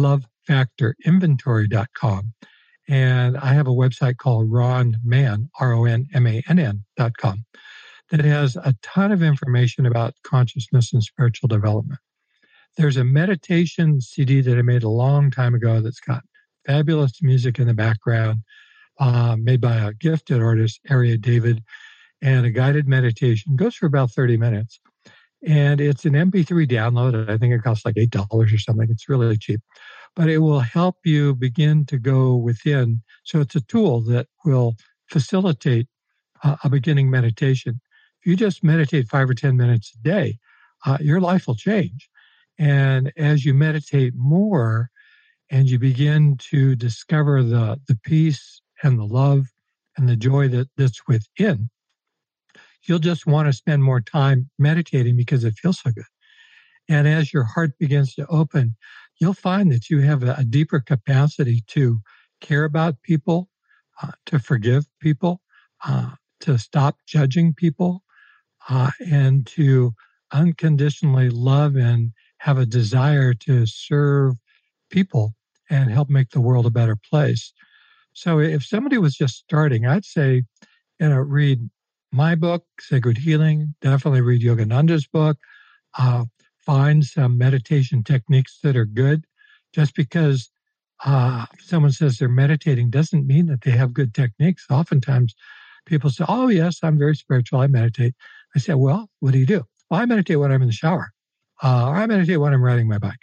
lovefactorinventory.com. 0.00 2.32
And 2.88 3.36
I 3.36 3.52
have 3.52 3.68
a 3.68 3.72
website 3.72 4.16
called 4.16 4.50
Ron 4.50 4.96
Mann, 5.04 5.50
R 5.60 5.72
O 5.72 5.84
N 5.84 6.08
M 6.12 6.26
A 6.26 6.42
N 6.48 6.58
N 6.58 6.84
dot 6.96 7.16
com, 7.16 7.44
that 8.10 8.24
has 8.24 8.56
a 8.56 8.74
ton 8.82 9.12
of 9.12 9.22
information 9.22 9.86
about 9.86 10.14
consciousness 10.24 10.92
and 10.92 11.02
spiritual 11.02 11.46
development. 11.46 12.00
There's 12.76 12.96
a 12.96 13.04
meditation 13.04 14.00
CD 14.00 14.40
that 14.40 14.58
I 14.58 14.62
made 14.62 14.82
a 14.82 14.88
long 14.88 15.30
time 15.30 15.54
ago 15.54 15.80
that's 15.80 16.00
got 16.00 16.22
fabulous 16.66 17.22
music 17.22 17.58
in 17.58 17.66
the 17.66 17.74
background, 17.74 18.40
uh, 18.98 19.36
made 19.38 19.60
by 19.60 19.76
a 19.76 19.92
gifted 19.92 20.42
artist, 20.42 20.80
Aria 20.88 21.16
David, 21.16 21.62
and 22.22 22.46
a 22.46 22.50
guided 22.50 22.88
meditation. 22.88 23.56
Goes 23.56 23.74
for 23.74 23.86
about 23.86 24.12
30 24.12 24.36
minutes. 24.36 24.80
And 25.46 25.80
it's 25.80 26.04
an 26.04 26.12
MP3 26.12 26.68
download. 26.68 27.30
I 27.30 27.38
think 27.38 27.54
it 27.54 27.62
costs 27.62 27.84
like 27.84 27.94
$8 27.94 28.26
or 28.32 28.58
something. 28.58 28.88
It's 28.90 29.08
really 29.08 29.38
cheap 29.38 29.60
but 30.16 30.28
it 30.28 30.38
will 30.38 30.60
help 30.60 30.96
you 31.04 31.34
begin 31.34 31.84
to 31.86 31.98
go 31.98 32.34
within. 32.34 33.02
So 33.24 33.40
it's 33.40 33.54
a 33.54 33.60
tool 33.60 34.00
that 34.02 34.26
will 34.44 34.76
facilitate 35.08 35.86
uh, 36.42 36.56
a 36.64 36.68
beginning 36.68 37.10
meditation. 37.10 37.80
If 38.20 38.26
you 38.26 38.36
just 38.36 38.64
meditate 38.64 39.08
five 39.08 39.30
or 39.30 39.34
10 39.34 39.56
minutes 39.56 39.92
a 39.94 40.02
day, 40.02 40.38
uh, 40.84 40.98
your 41.00 41.20
life 41.20 41.46
will 41.46 41.54
change. 41.54 42.08
And 42.58 43.12
as 43.16 43.44
you 43.44 43.54
meditate 43.54 44.14
more 44.16 44.90
and 45.48 45.68
you 45.68 45.78
begin 45.78 46.36
to 46.50 46.76
discover 46.76 47.42
the, 47.42 47.80
the 47.88 47.98
peace 48.04 48.60
and 48.82 48.98
the 48.98 49.04
love 49.04 49.46
and 49.96 50.08
the 50.08 50.16
joy 50.16 50.48
that, 50.48 50.68
that's 50.76 51.06
within, 51.06 51.70
you'll 52.86 52.98
just 52.98 53.26
want 53.26 53.48
to 53.48 53.52
spend 53.52 53.82
more 53.82 54.00
time 54.00 54.50
meditating 54.58 55.16
because 55.16 55.44
it 55.44 55.54
feels 55.54 55.80
so 55.80 55.90
good. 55.90 56.04
And 56.88 57.06
as 57.06 57.32
your 57.32 57.44
heart 57.44 57.78
begins 57.78 58.14
to 58.14 58.26
open, 58.26 58.76
you'll 59.20 59.34
find 59.34 59.70
that 59.72 59.90
you 59.90 60.00
have 60.00 60.22
a, 60.22 60.44
deeper 60.44 60.80
capacity 60.80 61.62
to 61.68 62.00
care 62.40 62.64
about 62.64 63.02
people, 63.02 63.48
uh, 64.02 64.12
to 64.26 64.38
forgive 64.38 64.86
people, 65.00 65.40
uh, 65.86 66.12
to 66.40 66.58
stop 66.58 66.96
judging 67.06 67.54
people, 67.54 68.02
uh, 68.68 68.90
and 69.06 69.46
to 69.46 69.92
unconditionally 70.32 71.30
love 71.30 71.76
and 71.76 72.12
have 72.38 72.58
a 72.58 72.66
desire 72.66 73.34
to 73.34 73.66
serve 73.66 74.36
people 74.90 75.34
and 75.68 75.90
help 75.90 76.08
make 76.08 76.30
the 76.30 76.40
world 76.40 76.66
a 76.66 76.70
better 76.70 76.96
place. 76.96 77.52
So 78.12 78.40
if 78.40 78.64
somebody 78.64 78.98
was 78.98 79.14
just 79.14 79.36
starting, 79.36 79.86
I'd 79.86 80.04
say, 80.04 80.42
you 80.98 81.08
know, 81.08 81.18
read 81.18 81.70
my 82.12 82.34
book, 82.34 82.64
Sacred 82.80 83.18
Healing. 83.18 83.74
Definitely 83.80 84.20
read 84.20 84.42
Yogananda's 84.42 85.06
book. 85.06 85.38
Uh, 85.98 86.24
find 86.58 87.04
some 87.04 87.38
meditation 87.38 88.02
techniques 88.02 88.58
that 88.62 88.76
are 88.76 88.84
good. 88.84 89.24
Just 89.72 89.94
because 89.94 90.50
uh, 91.04 91.46
someone 91.60 91.92
says 91.92 92.18
they're 92.18 92.28
meditating 92.28 92.90
doesn't 92.90 93.26
mean 93.26 93.46
that 93.46 93.62
they 93.62 93.70
have 93.70 93.94
good 93.94 94.14
techniques. 94.14 94.66
Oftentimes, 94.70 95.34
people 95.86 96.10
say, 96.10 96.24
"Oh, 96.28 96.48
yes, 96.48 96.78
I'm 96.82 96.98
very 96.98 97.14
spiritual. 97.16 97.60
I 97.60 97.68
meditate." 97.68 98.14
I 98.54 98.58
say, 98.58 98.74
"Well, 98.74 99.08
what 99.20 99.32
do 99.32 99.38
you 99.38 99.46
do?" 99.46 99.64
Well, 99.88 100.00
I 100.00 100.06
meditate 100.06 100.38
when 100.38 100.52
I'm 100.52 100.62
in 100.62 100.68
the 100.68 100.72
shower, 100.72 101.12
uh, 101.62 101.88
or 101.88 101.96
I 101.96 102.06
meditate 102.06 102.40
when 102.40 102.52
I'm 102.52 102.62
riding 102.62 102.88
my 102.88 102.98
bike. 102.98 103.20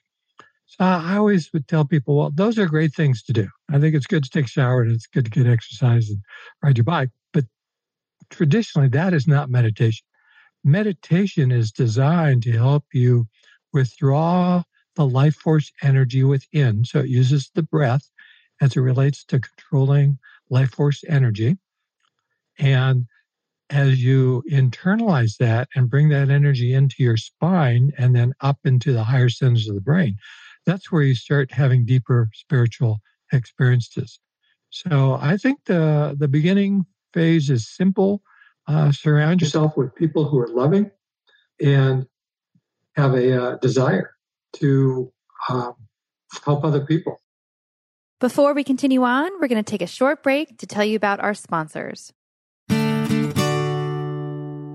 So 0.65 0.83
I 0.83 1.17
always 1.17 1.51
would 1.53 1.67
tell 1.67 1.85
people, 1.85 2.17
"Well, 2.17 2.31
those 2.33 2.57
are 2.57 2.67
great 2.67 2.93
things 2.93 3.21
to 3.23 3.33
do. 3.33 3.49
I 3.69 3.79
think 3.79 3.95
it's 3.95 4.07
good 4.07 4.23
to 4.23 4.29
take 4.29 4.45
a 4.45 4.49
shower 4.49 4.81
and 4.81 4.91
it's 4.91 5.07
good 5.07 5.25
to 5.25 5.31
get 5.31 5.47
exercise 5.47 6.09
and 6.09 6.21
ride 6.63 6.77
your 6.77 6.85
bike." 6.85 7.09
Traditionally, 8.29 8.89
that 8.89 9.13
is 9.13 9.27
not 9.27 9.49
meditation. 9.49 10.05
Meditation 10.63 11.51
is 11.51 11.71
designed 11.71 12.43
to 12.43 12.51
help 12.51 12.85
you 12.93 13.27
withdraw 13.73 14.63
the 14.95 15.07
life 15.07 15.35
force 15.35 15.71
energy 15.81 16.23
within. 16.23 16.83
So 16.83 16.99
it 16.99 17.09
uses 17.09 17.51
the 17.53 17.63
breath 17.63 18.09
as 18.61 18.75
it 18.75 18.81
relates 18.81 19.23
to 19.25 19.39
controlling 19.39 20.17
life 20.49 20.71
force 20.71 21.03
energy. 21.07 21.57
And 22.57 23.05
as 23.69 24.03
you 24.03 24.43
internalize 24.49 25.37
that 25.37 25.67
and 25.75 25.89
bring 25.89 26.09
that 26.09 26.29
energy 26.29 26.73
into 26.73 26.95
your 26.99 27.17
spine 27.17 27.91
and 27.97 28.15
then 28.15 28.33
up 28.41 28.57
into 28.65 28.93
the 28.93 29.03
higher 29.03 29.29
centers 29.29 29.67
of 29.67 29.75
the 29.75 29.81
brain, 29.81 30.17
that's 30.65 30.91
where 30.91 31.03
you 31.03 31.15
start 31.15 31.51
having 31.51 31.85
deeper 31.85 32.29
spiritual 32.33 32.99
experiences. 33.31 34.19
So 34.69 35.17
I 35.21 35.37
think 35.37 35.59
the 35.65 36.15
the 36.17 36.27
beginning 36.27 36.85
phase 37.13 37.49
is 37.49 37.69
simple. 37.69 38.21
Uh, 38.67 38.91
surround 38.91 39.41
yourself 39.41 39.77
with 39.77 39.95
people 39.95 40.27
who 40.27 40.39
are 40.39 40.47
loving 40.47 40.91
and 41.63 42.05
have 42.95 43.13
a 43.13 43.41
uh, 43.41 43.57
desire 43.57 44.15
to 44.53 45.11
um, 45.49 45.73
help 46.43 46.63
other 46.63 46.85
people. 46.85 47.21
Before 48.19 48.53
we 48.53 48.63
continue 48.63 49.03
on, 49.03 49.31
we're 49.39 49.47
going 49.47 49.63
to 49.63 49.69
take 49.71 49.83
a 49.83 49.87
short 49.87 50.23
break 50.23 50.57
to 50.57 50.65
tell 50.65 50.83
you 50.83 50.95
about 50.95 51.19
our 51.19 51.33
sponsors. 51.33 52.13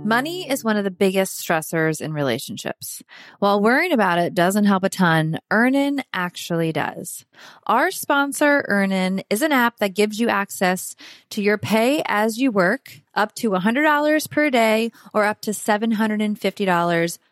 Money 0.04 0.50
is 0.50 0.64
one 0.64 0.76
of 0.76 0.82
the 0.82 0.90
biggest 0.90 1.40
stressors 1.40 2.00
in 2.00 2.12
relationships. 2.12 3.04
While 3.38 3.60
worrying 3.62 3.92
about 3.92 4.18
it 4.18 4.34
doesn't 4.34 4.64
help 4.64 4.82
a 4.82 4.88
ton, 4.88 5.38
Earnin 5.50 6.02
actually 6.12 6.72
does. 6.72 7.24
Our 7.68 7.92
sponsor, 7.92 8.64
Earnin, 8.66 9.22
is 9.30 9.42
an 9.42 9.52
app 9.52 9.78
that 9.78 9.94
gives 9.94 10.18
you 10.18 10.28
access 10.28 10.96
to 11.30 11.40
your 11.40 11.56
pay 11.56 12.02
as 12.04 12.36
you 12.36 12.50
work, 12.50 13.00
up 13.14 13.32
to 13.36 13.50
$100 13.50 14.28
per 14.28 14.50
day 14.50 14.90
or 15.14 15.24
up 15.24 15.40
to 15.42 15.52
$750 15.52 17.18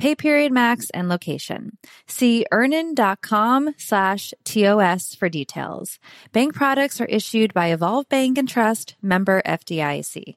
pay 0.00 0.14
period 0.14 0.50
max, 0.50 0.88
and 0.90 1.08
location. 1.08 1.76
See 2.06 2.46
earnin.com 2.50 3.74
slash 3.76 4.32
TOS 4.44 5.14
for 5.14 5.28
details. 5.28 5.98
Bank 6.32 6.54
products 6.54 7.00
are 7.00 7.06
issued 7.06 7.52
by 7.52 7.66
Evolve 7.68 8.08
Bank 8.08 8.38
and 8.38 8.48
Trust, 8.48 8.96
member 9.02 9.42
FDIC. 9.44 10.36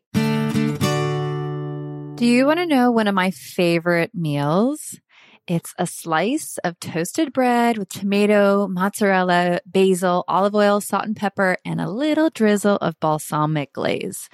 Do 2.15 2.26
you 2.28 2.45
want 2.45 2.60
to 2.60 2.65
know 2.65 2.91
one 2.91 3.08
of 3.08 3.15
my 3.15 3.32
favorite 3.32 4.12
meals? 4.13 4.99
It's 5.45 5.73
a 5.77 5.86
slice 5.86 6.58
of 6.63 6.79
toasted 6.79 7.34
bread 7.34 7.77
with 7.77 7.89
tomato, 7.89 8.65
mozzarella, 8.69 9.60
basil, 9.65 10.23
olive 10.25 10.56
oil, 10.56 10.79
salt 10.79 11.03
and 11.03 11.17
pepper, 11.17 11.58
and 11.65 11.82
a 11.82 11.89
little 11.89 12.29
drizzle 12.29 12.77
of 12.77 12.97
balsamic 13.01 13.73
glaze 13.73 14.29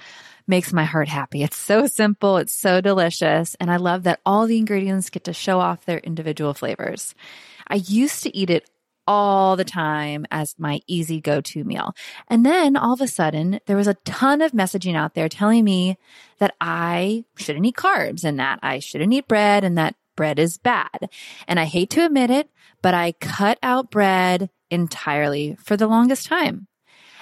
makes 0.46 0.72
my 0.72 0.84
heart 0.84 1.08
happy. 1.08 1.42
It's 1.42 1.56
so 1.56 1.88
simple. 1.88 2.36
It's 2.36 2.52
so 2.52 2.80
delicious. 2.80 3.56
And 3.58 3.72
I 3.72 3.76
love 3.76 4.04
that 4.04 4.20
all 4.24 4.46
the 4.46 4.58
ingredients 4.58 5.10
get 5.10 5.24
to 5.24 5.32
show 5.32 5.58
off 5.58 5.84
their 5.84 5.98
individual 5.98 6.54
flavors. 6.54 7.16
I 7.66 7.76
used 7.76 8.22
to 8.22 8.36
eat 8.36 8.50
it 8.50 8.70
all 9.04 9.56
the 9.56 9.64
time 9.64 10.26
as 10.30 10.54
my 10.58 10.80
easy 10.86 11.20
go 11.20 11.40
to 11.40 11.64
meal. 11.64 11.92
And 12.28 12.46
then 12.46 12.76
all 12.76 12.92
of 12.92 13.00
a 13.00 13.08
sudden, 13.08 13.58
there 13.66 13.76
was 13.76 13.88
a 13.88 13.94
ton 14.04 14.40
of 14.40 14.52
messaging 14.52 14.94
out 14.94 15.14
there 15.14 15.28
telling 15.28 15.64
me 15.64 15.98
that 16.38 16.54
I 16.60 17.24
shouldn't 17.36 17.66
eat 17.66 17.74
carbs 17.74 18.22
and 18.22 18.38
that 18.38 18.60
I 18.62 18.78
shouldn't 18.78 19.12
eat 19.12 19.26
bread 19.26 19.64
and 19.64 19.76
that 19.76 19.96
bread 20.16 20.38
is 20.38 20.58
bad. 20.58 21.10
And 21.46 21.60
I 21.60 21.64
hate 21.64 21.90
to 21.90 22.04
admit 22.04 22.30
it, 22.30 22.50
but 22.82 22.94
I 22.94 23.12
cut 23.12 23.58
out 23.62 23.90
bread 23.90 24.50
entirely 24.70 25.56
for 25.62 25.76
the 25.76 25.86
longest 25.86 26.26
time. 26.26 26.68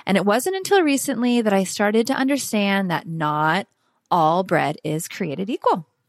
And 0.06 0.16
it 0.16 0.24
wasn't 0.24 0.56
until 0.56 0.82
recently 0.82 1.42
that 1.42 1.52
I 1.52 1.64
started 1.64 2.06
to 2.06 2.14
understand 2.14 2.90
that 2.90 3.06
not 3.06 3.66
all 4.10 4.44
bread 4.44 4.76
is 4.84 5.08
created 5.08 5.50
equal. 5.50 5.87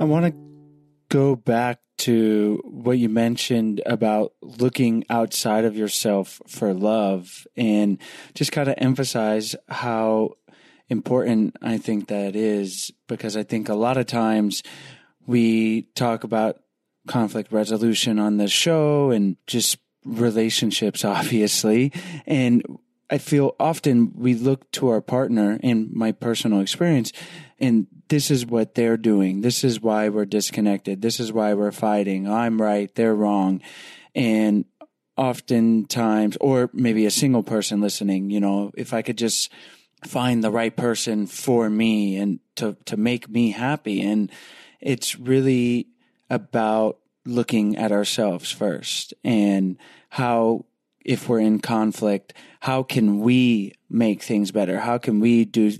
I 0.00 0.04
want 0.04 0.24
to 0.24 0.34
go 1.10 1.36
back 1.36 1.80
to 1.98 2.58
what 2.64 2.92
you 2.92 3.10
mentioned 3.10 3.82
about 3.84 4.32
looking 4.40 5.04
outside 5.10 5.66
of 5.66 5.76
yourself 5.76 6.40
for 6.48 6.72
love 6.72 7.46
and 7.54 7.98
just 8.34 8.50
kind 8.50 8.70
of 8.70 8.76
emphasize 8.78 9.54
how 9.68 10.36
important 10.88 11.54
I 11.60 11.76
think 11.76 12.08
that 12.08 12.34
is 12.34 12.90
because 13.08 13.36
I 13.36 13.42
think 13.42 13.68
a 13.68 13.74
lot 13.74 13.98
of 13.98 14.06
times 14.06 14.62
we 15.26 15.82
talk 15.94 16.24
about 16.24 16.62
conflict 17.06 17.52
resolution 17.52 18.18
on 18.18 18.38
the 18.38 18.48
show 18.48 19.10
and 19.10 19.36
just 19.46 19.76
relationships, 20.06 21.04
obviously. 21.04 21.92
And 22.26 22.64
I 23.10 23.18
feel 23.18 23.54
often 23.60 24.14
we 24.16 24.32
look 24.32 24.70
to 24.72 24.88
our 24.88 25.02
partner 25.02 25.60
in 25.62 25.90
my 25.92 26.12
personal 26.12 26.60
experience 26.60 27.12
and 27.58 27.86
this 28.10 28.30
is 28.30 28.44
what 28.44 28.74
they're 28.74 28.96
doing. 28.96 29.40
This 29.40 29.64
is 29.64 29.80
why 29.80 30.08
we're 30.08 30.26
disconnected. 30.26 31.00
This 31.00 31.20
is 31.20 31.32
why 31.32 31.54
we're 31.54 31.72
fighting. 31.72 32.28
I'm 32.28 32.60
right. 32.60 32.92
They're 32.94 33.14
wrong. 33.14 33.62
And 34.14 34.64
oftentimes, 35.16 36.36
or 36.40 36.70
maybe 36.72 37.06
a 37.06 37.10
single 37.10 37.44
person 37.44 37.80
listening, 37.80 38.30
you 38.30 38.40
know, 38.40 38.72
if 38.76 38.92
I 38.92 39.02
could 39.02 39.16
just 39.16 39.50
find 40.04 40.42
the 40.42 40.50
right 40.50 40.76
person 40.76 41.26
for 41.26 41.70
me 41.70 42.16
and 42.16 42.40
to, 42.56 42.76
to 42.86 42.96
make 42.96 43.28
me 43.28 43.52
happy. 43.52 44.00
And 44.00 44.30
it's 44.80 45.16
really 45.18 45.86
about 46.28 46.98
looking 47.24 47.76
at 47.76 47.92
ourselves 47.92 48.50
first 48.50 49.14
and 49.22 49.78
how 50.08 50.64
if 51.04 51.28
we're 51.28 51.40
in 51.40 51.60
conflict, 51.60 52.34
how 52.60 52.82
can 52.82 53.20
we 53.20 53.72
make 53.88 54.22
things 54.22 54.50
better? 54.50 54.80
How 54.80 54.98
can 54.98 55.20
we 55.20 55.44
do 55.44 55.72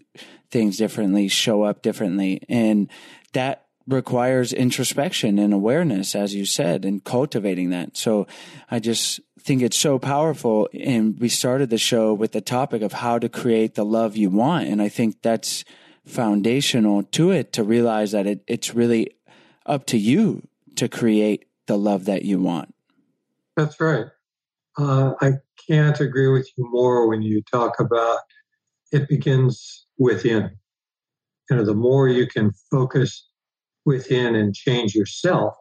things 0.50 0.76
differently, 0.76 1.28
show 1.28 1.62
up 1.62 1.82
differently? 1.82 2.42
And 2.48 2.90
that 3.32 3.66
requires 3.86 4.52
introspection 4.52 5.38
and 5.38 5.52
awareness, 5.52 6.14
as 6.14 6.34
you 6.34 6.44
said, 6.44 6.84
and 6.84 7.02
cultivating 7.02 7.70
that. 7.70 7.96
So 7.96 8.26
I 8.70 8.78
just 8.78 9.20
think 9.40 9.62
it's 9.62 9.76
so 9.76 9.98
powerful. 9.98 10.68
And 10.78 11.18
we 11.18 11.28
started 11.28 11.70
the 11.70 11.78
show 11.78 12.14
with 12.14 12.32
the 12.32 12.40
topic 12.40 12.82
of 12.82 12.92
how 12.92 13.18
to 13.18 13.28
create 13.28 13.74
the 13.74 13.84
love 13.84 14.16
you 14.16 14.30
want. 14.30 14.68
And 14.68 14.80
I 14.80 14.88
think 14.88 15.22
that's 15.22 15.64
foundational 16.06 17.02
to 17.04 17.30
it 17.30 17.52
to 17.54 17.64
realize 17.64 18.12
that 18.12 18.26
it, 18.26 18.42
it's 18.46 18.74
really 18.74 19.14
up 19.66 19.86
to 19.86 19.98
you 19.98 20.46
to 20.76 20.88
create 20.88 21.46
the 21.66 21.76
love 21.76 22.04
that 22.06 22.24
you 22.24 22.38
want. 22.38 22.74
That's 23.56 23.80
right. 23.80 24.06
Uh, 24.78 25.14
I 25.20 25.32
can't 25.68 25.98
agree 26.00 26.28
with 26.28 26.48
you 26.56 26.68
more 26.70 27.08
when 27.08 27.22
you 27.22 27.42
talk 27.50 27.80
about 27.80 28.18
it 28.92 29.08
begins 29.08 29.79
within. 30.00 30.50
You 31.48 31.56
know, 31.56 31.64
the 31.64 31.74
more 31.74 32.08
you 32.08 32.26
can 32.26 32.50
focus 32.70 33.28
within 33.84 34.34
and 34.34 34.54
change 34.54 34.94
yourself, 34.94 35.54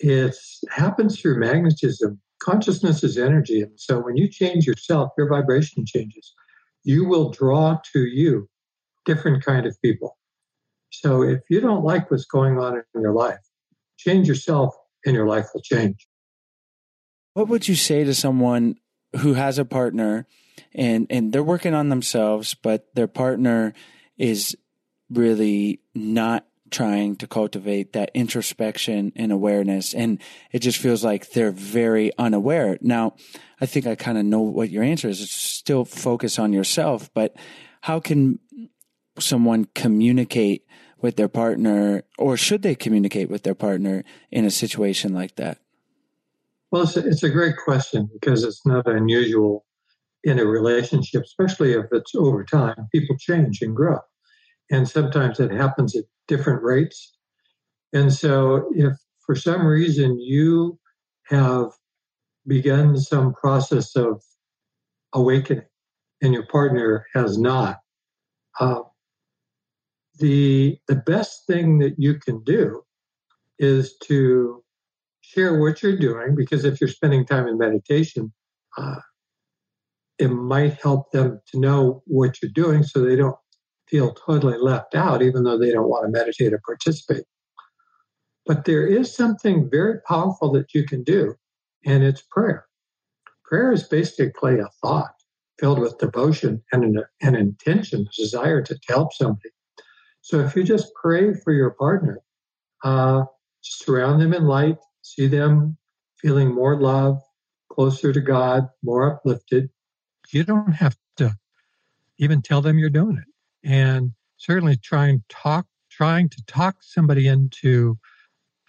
it 0.00 0.34
happens 0.70 1.20
through 1.20 1.38
magnetism. 1.38 2.20
Consciousness 2.42 3.04
is 3.04 3.18
energy. 3.18 3.60
And 3.60 3.72
so 3.76 4.00
when 4.00 4.16
you 4.16 4.28
change 4.28 4.66
yourself, 4.66 5.10
your 5.16 5.28
vibration 5.28 5.84
changes. 5.86 6.32
You 6.84 7.06
will 7.06 7.30
draw 7.30 7.78
to 7.92 8.00
you 8.00 8.48
different 9.04 9.44
kind 9.44 9.66
of 9.66 9.76
people. 9.82 10.16
So 10.90 11.22
if 11.22 11.40
you 11.50 11.60
don't 11.60 11.84
like 11.84 12.10
what's 12.10 12.24
going 12.24 12.58
on 12.58 12.76
in 12.76 13.02
your 13.02 13.12
life, 13.12 13.38
change 13.98 14.26
yourself 14.26 14.74
and 15.04 15.14
your 15.14 15.26
life 15.26 15.48
will 15.52 15.62
change. 15.62 16.06
What 17.34 17.48
would 17.48 17.68
you 17.68 17.74
say 17.74 18.04
to 18.04 18.14
someone 18.14 18.76
who 19.16 19.34
has 19.34 19.58
a 19.58 19.64
partner 19.64 20.26
and 20.74 21.06
and 21.10 21.32
they're 21.32 21.42
working 21.42 21.74
on 21.74 21.88
themselves, 21.88 22.54
but 22.54 22.86
their 22.94 23.06
partner 23.08 23.74
is 24.16 24.56
really 25.10 25.80
not 25.94 26.46
trying 26.70 27.16
to 27.16 27.26
cultivate 27.26 27.92
that 27.92 28.10
introspection 28.14 29.12
and 29.16 29.32
awareness 29.32 29.94
and 29.94 30.20
it 30.52 30.58
just 30.58 30.78
feels 30.78 31.02
like 31.02 31.30
they're 31.30 31.50
very 31.50 32.10
unaware. 32.18 32.76
Now, 32.82 33.14
I 33.60 33.66
think 33.66 33.86
I 33.86 33.94
kind 33.94 34.18
of 34.18 34.24
know 34.24 34.40
what 34.40 34.70
your 34.70 34.82
answer 34.82 35.08
is. 35.08 35.22
It's 35.22 35.32
still 35.32 35.84
focus 35.86 36.38
on 36.38 36.52
yourself, 36.52 37.10
but 37.14 37.34
how 37.80 38.00
can 38.00 38.38
someone 39.18 39.66
communicate 39.74 40.66
with 41.00 41.16
their 41.16 41.28
partner 41.28 42.02
or 42.18 42.36
should 42.36 42.62
they 42.62 42.74
communicate 42.74 43.30
with 43.30 43.44
their 43.44 43.54
partner 43.54 44.04
in 44.30 44.44
a 44.44 44.50
situation 44.50 45.14
like 45.14 45.36
that? 45.36 45.58
Well, 46.70 46.82
it's 46.82 46.96
a, 46.96 47.06
it's 47.06 47.22
a 47.22 47.30
great 47.30 47.56
question 47.56 48.10
because 48.12 48.44
it's 48.44 48.66
not 48.66 48.86
unusual 48.86 49.64
in 50.24 50.38
a 50.38 50.44
relationship, 50.44 51.22
especially 51.22 51.72
if 51.72 51.86
it's 51.92 52.14
over 52.14 52.44
time. 52.44 52.88
People 52.92 53.16
change 53.18 53.62
and 53.62 53.74
grow. 53.74 53.98
And 54.70 54.88
sometimes 54.88 55.40
it 55.40 55.50
happens 55.50 55.96
at 55.96 56.04
different 56.26 56.62
rates. 56.62 57.16
And 57.92 58.12
so, 58.12 58.68
if 58.74 58.92
for 59.24 59.34
some 59.34 59.66
reason 59.66 60.20
you 60.20 60.78
have 61.26 61.70
begun 62.46 62.98
some 62.98 63.32
process 63.34 63.96
of 63.96 64.22
awakening 65.14 65.64
and 66.20 66.34
your 66.34 66.46
partner 66.46 67.06
has 67.14 67.38
not, 67.38 67.78
uh, 68.60 68.80
the 70.18 70.78
the 70.88 70.96
best 70.96 71.46
thing 71.46 71.78
that 71.78 71.94
you 71.96 72.14
can 72.14 72.42
do 72.44 72.82
is 73.58 73.96
to 73.98 74.62
share 75.20 75.60
what 75.60 75.82
you're 75.82 75.96
doing 75.98 76.34
because 76.34 76.64
if 76.64 76.80
you're 76.80 76.88
spending 76.88 77.24
time 77.24 77.46
in 77.46 77.58
meditation 77.58 78.32
uh, 78.76 78.96
it 80.18 80.28
might 80.28 80.74
help 80.74 81.10
them 81.12 81.40
to 81.50 81.58
know 81.58 82.02
what 82.06 82.40
you're 82.42 82.50
doing 82.54 82.82
so 82.82 83.00
they 83.00 83.16
don't 83.16 83.36
feel 83.88 84.12
totally 84.14 84.58
left 84.58 84.94
out 84.94 85.22
even 85.22 85.44
though 85.44 85.58
they 85.58 85.70
don't 85.70 85.88
want 85.88 86.04
to 86.04 86.10
meditate 86.10 86.52
or 86.52 86.60
participate 86.64 87.24
but 88.46 88.64
there 88.64 88.86
is 88.86 89.14
something 89.14 89.68
very 89.70 90.00
powerful 90.06 90.52
that 90.52 90.74
you 90.74 90.84
can 90.84 91.02
do 91.02 91.34
and 91.86 92.04
it's 92.04 92.22
prayer 92.30 92.66
prayer 93.44 93.72
is 93.72 93.84
basically 93.84 94.58
a 94.58 94.68
thought 94.82 95.14
filled 95.58 95.78
with 95.78 95.98
devotion 95.98 96.62
and 96.72 96.84
an, 96.84 97.02
an 97.22 97.34
intention 97.34 98.00
a 98.02 98.22
desire 98.22 98.62
to 98.62 98.78
help 98.88 99.12
somebody 99.12 99.50
so 100.28 100.40
if 100.40 100.54
you 100.54 100.62
just 100.62 100.92
pray 101.00 101.32
for 101.32 101.54
your 101.54 101.70
partner, 101.70 102.20
uh, 102.84 103.24
surround 103.62 104.20
them 104.20 104.34
in 104.34 104.44
light, 104.44 104.76
see 105.00 105.26
them 105.26 105.78
feeling 106.20 106.54
more 106.54 106.78
love, 106.78 107.18
closer 107.72 108.12
to 108.12 108.20
God, 108.20 108.68
more 108.82 109.14
uplifted. 109.14 109.70
You 110.30 110.44
don't 110.44 110.72
have 110.72 110.96
to 111.16 111.34
even 112.18 112.42
tell 112.42 112.60
them 112.60 112.78
you're 112.78 112.90
doing 112.90 113.18
it. 113.18 113.68
And 113.68 114.12
certainly 114.36 114.76
trying 114.76 115.22
talk, 115.28 115.66
trying 115.90 116.28
to 116.30 116.44
talk 116.46 116.76
somebody 116.80 117.26
into 117.26 117.98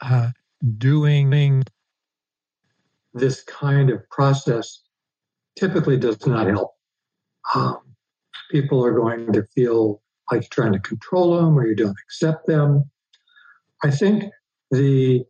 uh, 0.02 0.30
doing 0.78 1.63
this 3.13 3.43
kind 3.43 3.89
of 3.89 4.08
process 4.10 4.84
typically 5.58 5.98
does 5.98 6.26
not 6.26 6.48
help. 6.48 6.72
Um, 7.54 7.80
people 8.52 8.84
are 8.84 8.93
going 8.93 9.32
to 9.34 9.43
feel 9.56 10.02
like 10.32 10.43
you're 10.43 10.50
trying 10.52 10.74
to 10.74 10.80
control 10.80 11.36
them 11.36 11.58
or 11.58 11.67
you 11.67 11.76
don't 11.76 11.98
accept 12.06 12.45
them. 12.48 12.89
I 13.84 13.91
think 13.91 14.26
the 14.72 15.26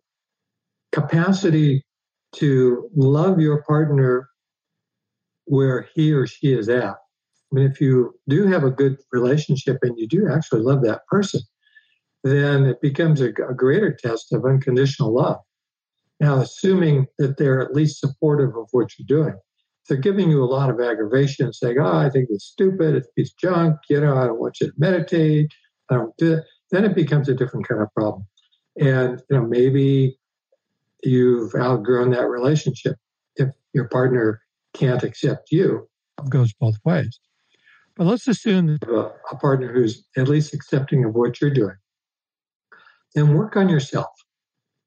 capacity 0.92 1.86
to 2.34 2.90
love 2.96 3.40
your 3.40 3.64
partner 3.64 4.30
where 5.50 5.88
he 5.96 6.14
or 6.14 6.28
she 6.28 6.54
is 6.54 6.70
at. 6.70 6.94
I 6.94 7.52
mean, 7.52 7.66
if 7.66 7.82
you 7.82 8.14
do 8.28 8.46
have 8.48 8.64
a 8.64 8.70
good 8.70 8.98
relationship 9.12 9.80
and 9.82 9.98
you 9.98 10.08
do 10.08 10.32
actually 10.32 10.62
love 10.62 10.84
that 10.84 11.02
person, 11.08 11.42
then 12.24 12.66
it 12.66 12.80
becomes 12.82 13.20
a, 13.20 13.30
a 13.30 13.56
greater 13.56 13.92
test 13.92 14.32
of 14.32 14.46
unconditional 14.46 15.14
love. 15.14 15.40
Now, 16.20 16.40
assuming 16.40 17.08
that 17.18 17.38
they're 17.38 17.62
at 17.62 17.74
least 17.74 18.00
supportive 18.00 18.56
of 18.56 18.68
what 18.72 18.92
you're 18.98 19.24
doing 19.24 19.34
if 19.34 19.88
they're 19.88 19.98
giving 19.98 20.30
you 20.30 20.44
a 20.44 20.46
lot 20.46 20.70
of 20.70 20.80
aggravation, 20.80 21.46
and 21.46 21.56
saying, 21.56 21.78
"Oh, 21.80 21.98
I 21.98 22.10
think 22.10 22.28
it's 22.30 22.46
stupid. 22.46 22.96
It's 22.96 23.08
piece 23.16 23.32
junk. 23.34 23.78
You 23.90 24.02
know, 24.02 24.18
I 24.18 24.28
don't 24.28 24.40
want 24.40 24.60
you 24.62 24.68
to 24.68 24.74
meditate. 24.78 25.52
I 25.90 25.96
don't 25.96 26.16
do 26.18 26.34
it." 26.34 26.44
Then 26.72 26.86
it 26.86 26.94
becomes 26.94 27.30
a 27.30 27.34
different 27.34 27.68
kind 27.68 27.82
of 27.82 27.92
problem, 27.96 28.28
and 28.78 29.22
you 29.30 29.38
know, 29.38 29.48
maybe 29.48 30.20
you've 31.04 31.56
outgrown 31.56 32.12
that 32.12 32.28
relationship. 32.28 32.98
If 33.38 33.50
your 33.74 33.88
partner 33.88 34.42
can't 34.74 35.04
accept 35.04 35.52
you, 35.52 35.88
it 36.20 36.30
goes 36.30 36.54
both 36.54 36.78
ways. 36.86 37.20
But 37.96 38.08
let's 38.08 38.28
assume 38.28 38.78
a, 38.88 38.94
a 38.96 39.36
partner 39.38 39.74
who's 39.74 40.06
at 40.16 40.28
least 40.28 40.54
accepting 40.54 41.04
of 41.04 41.14
what 41.14 41.42
you're 41.42 41.54
doing. 41.54 41.76
Then 43.14 43.34
work 43.34 43.58
on 43.58 43.68
yourself 43.68 44.12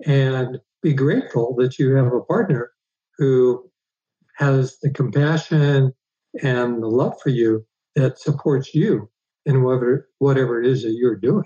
and 0.07 0.59
be 0.83 0.95
grateful 0.95 1.55
that 1.59 1.79
you 1.79 1.95
have 1.95 2.12
a 2.12 2.21
partner 2.23 2.73
who 3.18 3.71
has 4.37 4.79
the 4.81 4.90
compassion 4.90 5.92
and 6.42 6.83
the 6.83 6.87
love 6.87 7.21
for 7.23 7.29
you 7.29 7.66
that 7.95 8.18
supports 8.18 8.75
you 8.75 9.11
in 9.45 9.62
whatever 9.62 10.09
whatever 10.18 10.62
it 10.62 10.66
is 10.66 10.83
that 10.83 10.92
you're 10.92 11.16
doing. 11.16 11.45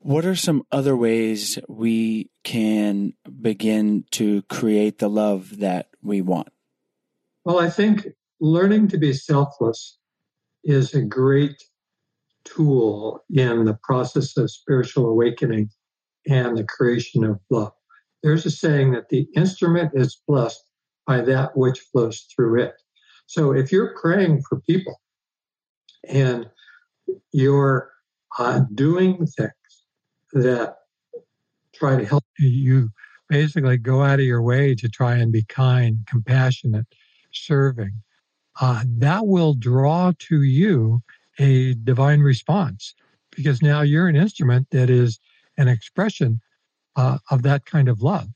What 0.00 0.24
are 0.24 0.34
some 0.34 0.64
other 0.72 0.96
ways 0.96 1.60
we 1.68 2.30
can 2.42 3.12
begin 3.40 4.04
to 4.12 4.42
create 4.42 4.98
the 4.98 5.08
love 5.08 5.58
that 5.58 5.90
we 6.02 6.20
want? 6.20 6.48
Well, 7.44 7.58
I 7.58 7.70
think 7.70 8.08
learning 8.40 8.88
to 8.88 8.98
be 8.98 9.12
selfless 9.12 9.98
is 10.64 10.94
a 10.94 11.02
great 11.02 11.62
tool 12.44 13.24
in 13.30 13.64
the 13.64 13.78
process 13.82 14.36
of 14.36 14.50
spiritual 14.50 15.06
awakening 15.06 15.70
and 16.28 16.56
the 16.56 16.64
creation 16.64 17.24
of 17.24 17.40
love. 17.50 17.72
There's 18.22 18.46
a 18.46 18.50
saying 18.50 18.92
that 18.92 19.08
the 19.08 19.26
instrument 19.34 19.90
is 19.94 20.20
blessed 20.26 20.62
by 21.06 21.20
that 21.22 21.56
which 21.56 21.80
flows 21.80 22.26
through 22.34 22.62
it. 22.62 22.74
So 23.26 23.52
if 23.52 23.72
you're 23.72 23.96
praying 24.00 24.42
for 24.48 24.60
people 24.60 25.00
and 26.08 26.48
you're 27.32 27.90
uh, 28.38 28.60
doing 28.74 29.16
things 29.26 29.52
that 30.32 30.76
try 31.74 31.96
to 31.96 32.04
help 32.04 32.24
you 32.38 32.90
basically 33.28 33.78
go 33.78 34.02
out 34.02 34.20
of 34.20 34.26
your 34.26 34.42
way 34.42 34.74
to 34.74 34.88
try 34.88 35.16
and 35.16 35.32
be 35.32 35.42
kind, 35.44 35.98
compassionate, 36.06 36.86
serving, 37.32 38.02
uh, 38.60 38.82
that 38.86 39.26
will 39.26 39.54
draw 39.54 40.12
to 40.18 40.42
you 40.42 41.02
a 41.38 41.74
divine 41.74 42.20
response 42.20 42.94
because 43.34 43.62
now 43.62 43.80
you're 43.80 44.08
an 44.08 44.16
instrument 44.16 44.68
that 44.70 44.90
is 44.90 45.18
an 45.56 45.68
expression 45.68 46.40
uh, 46.96 47.18
of 47.30 47.42
that 47.42 47.64
kind 47.64 47.88
of 47.88 48.02
love. 48.02 48.28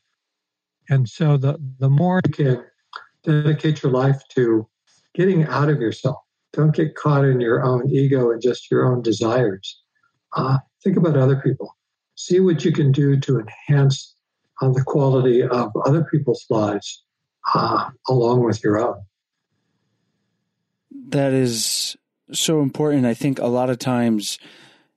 And 0.88 1.08
so 1.08 1.36
the, 1.36 1.58
the 1.78 1.90
more 1.90 2.20
you 2.26 2.32
can 2.32 2.64
dedicate 3.24 3.82
your 3.82 3.92
life 3.92 4.22
to 4.30 4.66
getting 5.14 5.44
out 5.44 5.68
of 5.68 5.80
yourself, 5.80 6.16
don't 6.52 6.74
get 6.74 6.94
caught 6.94 7.24
in 7.24 7.40
your 7.40 7.64
own 7.64 7.88
ego 7.90 8.30
and 8.30 8.40
just 8.40 8.70
your 8.70 8.86
own 8.86 9.02
desires. 9.02 9.82
Uh, 10.34 10.58
think 10.82 10.96
about 10.96 11.16
other 11.16 11.36
people. 11.36 11.76
See 12.14 12.40
what 12.40 12.64
you 12.64 12.72
can 12.72 12.92
do 12.92 13.18
to 13.20 13.40
enhance 13.40 14.14
uh, 14.62 14.70
the 14.70 14.82
quality 14.84 15.42
of 15.42 15.70
other 15.84 16.04
people's 16.04 16.46
lives 16.48 17.04
uh, 17.54 17.90
along 18.08 18.44
with 18.44 18.62
your 18.62 18.78
own. 18.78 19.02
That 21.08 21.32
is 21.32 21.96
so 22.32 22.60
important. 22.60 23.06
I 23.06 23.14
think 23.14 23.38
a 23.38 23.46
lot 23.46 23.70
of 23.70 23.78
times, 23.78 24.38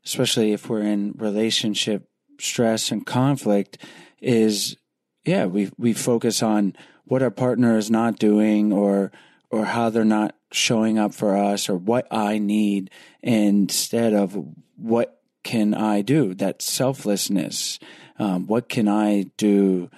especially 0.05 0.53
if 0.53 0.69
we're 0.69 0.81
in 0.81 1.13
relationship 1.17 2.09
stress 2.39 2.91
and 2.91 3.05
conflict, 3.05 3.77
is 4.21 4.75
yeah, 5.25 5.45
we 5.45 5.71
we 5.77 5.93
focus 5.93 6.41
on 6.41 6.75
what 7.05 7.21
our 7.21 7.31
partner 7.31 7.77
is 7.77 7.91
not 7.91 8.17
doing 8.17 8.73
or 8.73 9.11
or 9.51 9.65
how 9.65 9.89
they're 9.89 10.05
not 10.05 10.35
showing 10.51 10.97
up 10.97 11.13
for 11.13 11.35
us 11.35 11.69
or 11.69 11.75
what 11.75 12.07
I 12.11 12.39
need 12.39 12.89
instead 13.21 14.13
of 14.13 14.37
what 14.75 15.21
can 15.43 15.73
I 15.73 16.01
do? 16.01 16.33
That 16.33 16.61
selflessness. 16.61 17.79
Um, 18.17 18.47
what 18.47 18.67
can 18.67 18.87
I 18.87 19.25
do 19.37 19.89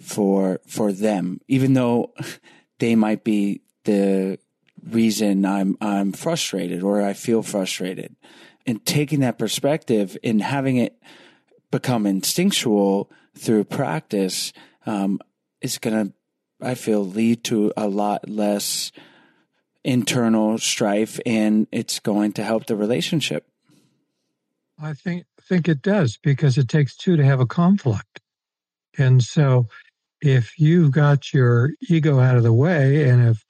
for 0.00 0.60
for 0.66 0.92
them? 0.92 1.40
Even 1.48 1.74
though 1.74 2.12
they 2.78 2.94
might 2.94 3.24
be 3.24 3.62
the 3.84 4.38
reason 4.84 5.44
I'm 5.44 5.76
I'm 5.80 6.12
frustrated 6.12 6.82
or 6.82 7.02
I 7.02 7.12
feel 7.12 7.42
frustrated. 7.42 8.16
And 8.66 8.84
taking 8.84 9.20
that 9.20 9.38
perspective 9.38 10.16
and 10.22 10.42
having 10.42 10.76
it 10.76 11.00
become 11.70 12.06
instinctual 12.06 13.10
through 13.34 13.64
practice 13.64 14.52
um, 14.84 15.20
is 15.60 15.78
going 15.78 16.08
to, 16.08 16.12
I 16.60 16.74
feel, 16.74 17.04
lead 17.04 17.44
to 17.44 17.72
a 17.76 17.88
lot 17.88 18.28
less 18.28 18.92
internal 19.84 20.58
strife 20.58 21.18
and 21.24 21.66
it's 21.72 21.98
going 22.00 22.32
to 22.32 22.44
help 22.44 22.66
the 22.66 22.76
relationship. 22.76 23.46
I 24.80 24.92
think 24.92 25.24
think 25.42 25.66
it 25.66 25.80
does 25.82 26.18
because 26.22 26.58
it 26.58 26.68
takes 26.68 26.94
two 26.94 27.16
to 27.16 27.24
have 27.24 27.40
a 27.40 27.46
conflict. 27.46 28.20
And 28.98 29.22
so 29.22 29.66
if 30.20 30.58
you've 30.58 30.90
got 30.90 31.32
your 31.32 31.70
ego 31.88 32.20
out 32.20 32.36
of 32.36 32.42
the 32.42 32.52
way 32.52 33.08
and 33.08 33.26
if 33.28 33.44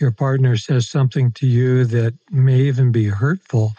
your 0.00 0.12
partner 0.12 0.56
says 0.56 0.88
something 0.88 1.32
to 1.32 1.46
you 1.46 1.84
that 1.84 2.14
may 2.30 2.60
even 2.60 2.92
be 2.92 3.06
hurtful 3.06 3.72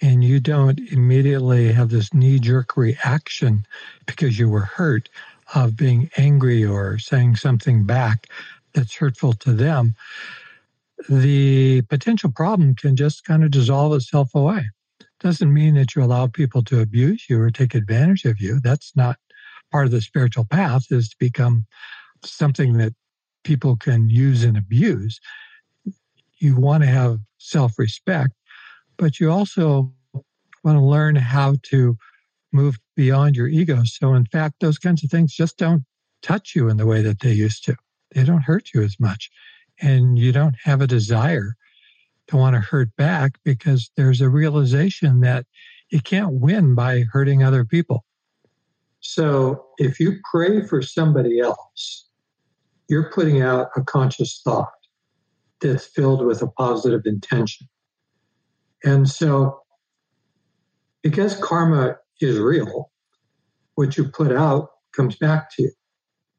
and 0.00 0.22
you 0.22 0.38
don't 0.38 0.78
immediately 0.92 1.72
have 1.72 1.88
this 1.88 2.14
knee 2.14 2.38
jerk 2.38 2.76
reaction 2.76 3.66
because 4.06 4.38
you 4.38 4.48
were 4.48 4.60
hurt, 4.60 5.08
of 5.54 5.76
being 5.76 6.10
angry 6.16 6.64
or 6.64 6.98
saying 6.98 7.36
something 7.36 7.84
back 7.84 8.28
that's 8.72 8.96
hurtful 8.96 9.32
to 9.34 9.52
them, 9.52 9.94
the 11.08 11.82
potential 11.82 12.30
problem 12.30 12.74
can 12.74 12.96
just 12.96 13.24
kind 13.24 13.44
of 13.44 13.50
dissolve 13.50 13.92
itself 13.92 14.34
away. 14.34 14.64
Doesn't 15.20 15.52
mean 15.52 15.74
that 15.74 15.94
you 15.94 16.02
allow 16.02 16.26
people 16.26 16.62
to 16.64 16.80
abuse 16.80 17.26
you 17.28 17.40
or 17.40 17.50
take 17.50 17.74
advantage 17.74 18.24
of 18.24 18.40
you. 18.40 18.60
That's 18.60 18.94
not 18.96 19.16
part 19.74 19.86
of 19.86 19.90
the 19.90 20.00
spiritual 20.00 20.44
path, 20.44 20.84
is 20.90 21.08
to 21.08 21.16
become 21.18 21.66
something 22.24 22.74
that 22.74 22.92
people 23.42 23.74
can 23.74 24.08
use 24.08 24.44
and 24.44 24.56
abuse. 24.56 25.18
You 26.38 26.54
want 26.54 26.84
to 26.84 26.88
have 26.88 27.18
self 27.38 27.76
respect, 27.76 28.34
but 28.96 29.18
you 29.18 29.32
also 29.32 29.92
want 30.62 30.78
to 30.78 30.84
learn 30.84 31.16
how 31.16 31.56
to 31.70 31.96
move 32.52 32.78
beyond 32.94 33.34
your 33.34 33.48
ego. 33.48 33.80
So, 33.82 34.14
in 34.14 34.26
fact, 34.26 34.60
those 34.60 34.78
kinds 34.78 35.02
of 35.02 35.10
things 35.10 35.34
just 35.34 35.58
don't 35.58 35.84
touch 36.22 36.54
you 36.54 36.68
in 36.68 36.76
the 36.76 36.86
way 36.86 37.02
that 37.02 37.18
they 37.18 37.32
used 37.32 37.64
to. 37.64 37.74
They 38.14 38.22
don't 38.22 38.42
hurt 38.42 38.68
you 38.72 38.82
as 38.84 39.00
much. 39.00 39.28
And 39.82 40.16
you 40.16 40.30
don't 40.30 40.54
have 40.62 40.82
a 40.82 40.86
desire 40.86 41.56
to 42.28 42.36
want 42.36 42.54
to 42.54 42.60
hurt 42.60 42.94
back 42.96 43.38
because 43.44 43.90
there's 43.96 44.20
a 44.20 44.28
realization 44.28 45.20
that 45.22 45.46
you 45.90 46.00
can't 46.00 46.34
win 46.34 46.76
by 46.76 47.06
hurting 47.12 47.42
other 47.42 47.64
people. 47.64 48.04
So 49.06 49.66
if 49.76 50.00
you 50.00 50.16
pray 50.30 50.66
for 50.66 50.80
somebody 50.80 51.38
else, 51.38 52.08
you're 52.88 53.12
putting 53.12 53.42
out 53.42 53.68
a 53.76 53.82
conscious 53.82 54.40
thought 54.42 54.72
that's 55.60 55.84
filled 55.84 56.24
with 56.24 56.40
a 56.40 56.46
positive 56.46 57.02
intention. 57.04 57.68
And 58.82 59.06
so, 59.06 59.60
because 61.02 61.36
karma 61.36 61.96
is 62.22 62.38
real, 62.38 62.90
what 63.74 63.98
you 63.98 64.08
put 64.08 64.32
out 64.32 64.70
comes 64.96 65.16
back 65.16 65.54
to 65.56 65.64
you. 65.64 65.72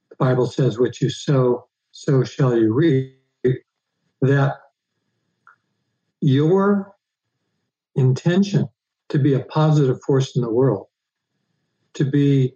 The 0.10 0.15
Bible 0.15 0.47
says, 0.47 0.80
What 0.80 0.99
you 0.99 1.12
sow, 1.12 1.67
so 1.91 2.23
shall 2.23 2.58
you 2.58 2.73
reap. 2.73 3.13
That 4.21 4.56
your 6.19 6.95
intention 7.95 8.67
to 9.10 9.19
be 9.19 9.36
a 9.36 9.41
positive 9.41 10.01
force 10.01 10.36
in 10.36 10.41
the 10.41 10.49
world, 10.49 10.88
to 11.95 12.05
be 12.05 12.53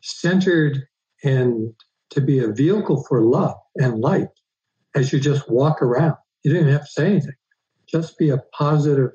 centered 0.00 0.86
and 1.24 1.72
to 2.10 2.20
be 2.20 2.38
a 2.38 2.48
vehicle 2.48 3.04
for 3.08 3.22
love 3.22 3.56
and 3.76 4.00
light 4.00 4.28
as 4.94 5.12
you 5.12 5.20
just 5.20 5.50
walk 5.50 5.82
around. 5.82 6.16
You 6.44 6.52
didn't 6.52 6.72
have 6.72 6.84
to 6.84 6.90
say 6.90 7.06
anything, 7.06 7.34
just 7.88 8.18
be 8.18 8.30
a 8.30 8.42
positive 8.52 9.10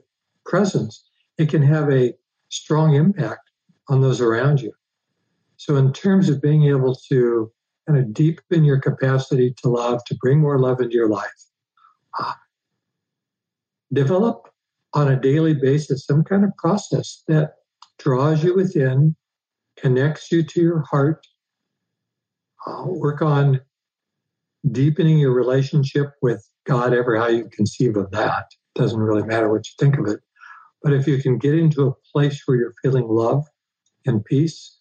presence. 0.45 1.03
It 1.37 1.49
can 1.49 1.61
have 1.61 1.89
a 1.89 2.13
strong 2.49 2.95
impact 2.95 3.49
on 3.89 4.01
those 4.01 4.21
around 4.21 4.61
you. 4.61 4.73
So, 5.57 5.75
in 5.75 5.93
terms 5.93 6.29
of 6.29 6.41
being 6.41 6.65
able 6.65 6.95
to 7.09 7.51
kind 7.87 7.99
of 7.99 8.13
deepen 8.13 8.63
your 8.63 8.79
capacity 8.79 9.53
to 9.61 9.69
love, 9.69 10.03
to 10.05 10.15
bring 10.15 10.39
more 10.39 10.59
love 10.59 10.81
into 10.81 10.95
your 10.95 11.09
life, 11.09 11.45
uh, 12.19 12.33
develop 13.93 14.49
on 14.93 15.11
a 15.11 15.19
daily 15.19 15.53
basis 15.53 16.05
some 16.05 16.23
kind 16.23 16.43
of 16.43 16.55
process 16.57 17.23
that 17.27 17.53
draws 17.99 18.43
you 18.43 18.55
within, 18.55 19.15
connects 19.81 20.31
you 20.31 20.43
to 20.43 20.61
your 20.61 20.81
heart. 20.81 21.25
Uh, 22.65 22.85
work 22.85 23.21
on 23.21 23.59
deepening 24.71 25.17
your 25.17 25.33
relationship 25.33 26.11
with 26.21 26.47
God, 26.65 26.93
ever 26.93 27.17
how 27.17 27.27
you 27.27 27.49
conceive 27.51 27.97
of 27.97 28.11
that. 28.11 28.45
Doesn't 28.75 28.99
really 28.99 29.23
matter 29.23 29.49
what 29.49 29.65
you 29.65 29.73
think 29.79 29.97
of 29.97 30.05
it. 30.05 30.19
But 30.83 30.93
if 30.93 31.07
you 31.07 31.21
can 31.21 31.37
get 31.37 31.55
into 31.55 31.87
a 31.87 31.93
place 32.13 32.43
where 32.45 32.57
you're 32.57 32.73
feeling 32.81 33.07
love 33.07 33.45
and 34.05 34.23
peace 34.23 34.77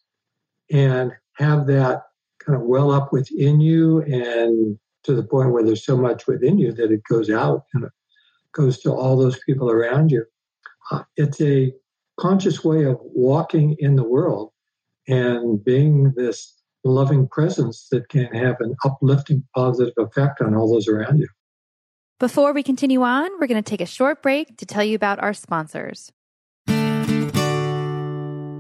and 0.71 1.13
have 1.35 1.67
that 1.67 2.03
kind 2.45 2.57
of 2.57 2.63
well 2.63 2.91
up 2.91 3.13
within 3.13 3.61
you 3.61 4.03
and 4.03 4.79
to 5.05 5.15
the 5.15 5.23
point 5.23 5.51
where 5.51 5.65
there's 5.65 5.85
so 5.85 5.97
much 5.97 6.27
within 6.27 6.59
you 6.59 6.73
that 6.73 6.91
it 6.91 7.03
goes 7.05 7.31
out 7.31 7.65
and 7.73 7.85
it 7.85 7.93
goes 8.53 8.79
to 8.81 8.93
all 8.93 9.17
those 9.17 9.39
people 9.45 9.71
around 9.71 10.11
you. 10.11 10.25
Uh, 10.91 11.03
it's 11.17 11.41
a 11.41 11.73
conscious 12.19 12.63
way 12.63 12.85
of 12.85 12.99
walking 13.01 13.77
in 13.79 13.97
the 13.97 14.05
world 14.05 14.53
and 15.09 15.63
being 15.65 16.13
this 16.17 16.57
loving 16.85 17.29
presence 17.29 17.89
that 17.91 18.09
can 18.09 18.27
have 18.27 18.57
an 18.61 18.75
uplifting 18.85 19.45
positive 19.55 19.95
effect 19.99 20.41
on 20.41 20.55
all 20.55 20.73
those 20.73 20.89
around 20.89 21.19
you. 21.19 21.29
Before 22.19 22.53
we 22.53 22.63
continue 22.63 23.03
on, 23.03 23.31
we're 23.41 23.47
going 23.47 23.63
to 23.63 23.71
take 23.71 23.81
a 23.81 23.87
short 23.87 24.23
break 24.23 24.57
to 24.59 24.67
tell 24.67 24.85
you 24.85 24.95
about 24.95 25.21
our 25.21 25.33
sponsors. 25.33 26.13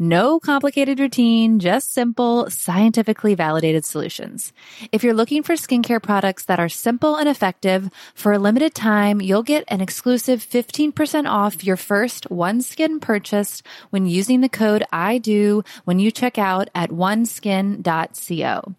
no 0.00 0.40
complicated 0.40 0.98
routine, 0.98 1.58
just 1.58 1.92
simple, 1.92 2.48
scientifically 2.48 3.34
validated 3.34 3.84
solutions. 3.84 4.52
If 4.90 5.04
you're 5.04 5.14
looking 5.14 5.42
for 5.42 5.52
skincare 5.52 6.02
products 6.02 6.44
that 6.46 6.58
are 6.58 6.70
simple 6.70 7.16
and 7.16 7.28
effective, 7.28 7.90
for 8.14 8.32
a 8.32 8.38
limited 8.38 8.74
time, 8.74 9.20
you'll 9.20 9.42
get 9.42 9.64
an 9.68 9.82
exclusive 9.82 10.40
15% 10.40 11.28
off 11.30 11.62
your 11.62 11.76
first 11.76 12.30
OneSkin 12.30 13.00
purchase 13.00 13.62
when 13.90 14.06
using 14.06 14.40
the 14.40 14.48
code 14.48 14.84
I 14.90 15.18
do 15.18 15.62
when 15.84 15.98
you 15.98 16.10
check 16.10 16.38
out 16.38 16.70
at 16.74 16.90
oneskin.co. 16.90 18.74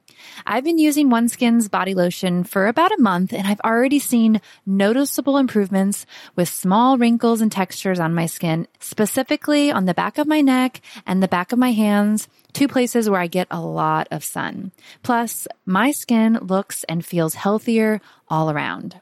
I've 0.46 0.64
been 0.64 0.78
using 0.78 1.10
OneSkin's 1.10 1.70
body 1.70 1.94
lotion 1.94 2.44
for 2.44 2.68
about 2.68 2.92
a 2.92 3.02
month 3.02 3.34
and 3.34 3.48
I've 3.48 3.60
already 3.62 4.00
seen 4.00 4.42
noticeable 4.66 5.38
improvements 5.38 6.06
with 6.36 6.50
small 6.50 6.98
wrinkles 6.98 7.42
and 7.42 7.52
textures 7.52 8.00
on 8.00 8.14
my 8.14 8.26
skin, 8.26 8.68
specifically 8.80 9.72
on 9.72 9.86
the 9.86 9.94
back 9.94 10.18
of 10.18 10.28
my 10.28 10.42
neck 10.42 10.82
and 11.06 11.22
the 11.22 11.28
back 11.28 11.52
of 11.52 11.60
my 11.60 11.72
hands, 11.72 12.28
two 12.54 12.68
places 12.68 13.10
where 13.10 13.22
I 13.22 13.28
get 13.28 13.48
a 13.52 13.62
lot 13.62 14.08
of 14.12 14.24
sun. 14.24 14.72
Plus, 15.04 15.48
my 15.66 15.92
skin 15.92 16.40
looks 16.42 16.84
and 16.86 17.06
feels 17.06 17.36
healthier 17.36 18.02
all 18.30 18.50
around. 18.50 19.02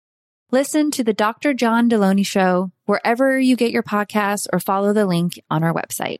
Listen 0.53 0.91
to 0.91 1.03
the 1.05 1.13
Dr. 1.13 1.53
John 1.53 1.89
Delony 1.89 2.25
Show 2.25 2.73
wherever 2.83 3.39
you 3.39 3.55
get 3.55 3.71
your 3.71 3.83
podcasts 3.83 4.47
or 4.51 4.59
follow 4.59 4.91
the 4.91 5.05
link 5.05 5.41
on 5.49 5.63
our 5.63 5.73
website. 5.73 6.17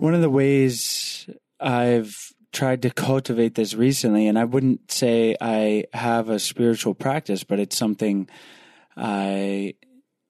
One 0.00 0.14
of 0.14 0.20
the 0.20 0.30
ways 0.30 1.28
I've 1.58 2.16
tried 2.52 2.82
to 2.82 2.90
cultivate 2.90 3.56
this 3.56 3.74
recently, 3.74 4.28
and 4.28 4.38
I 4.38 4.44
wouldn't 4.44 4.92
say 4.92 5.34
I 5.40 5.86
have 5.92 6.28
a 6.28 6.38
spiritual 6.38 6.94
practice, 6.94 7.42
but 7.42 7.58
it's 7.58 7.76
something 7.76 8.28
I 8.96 9.74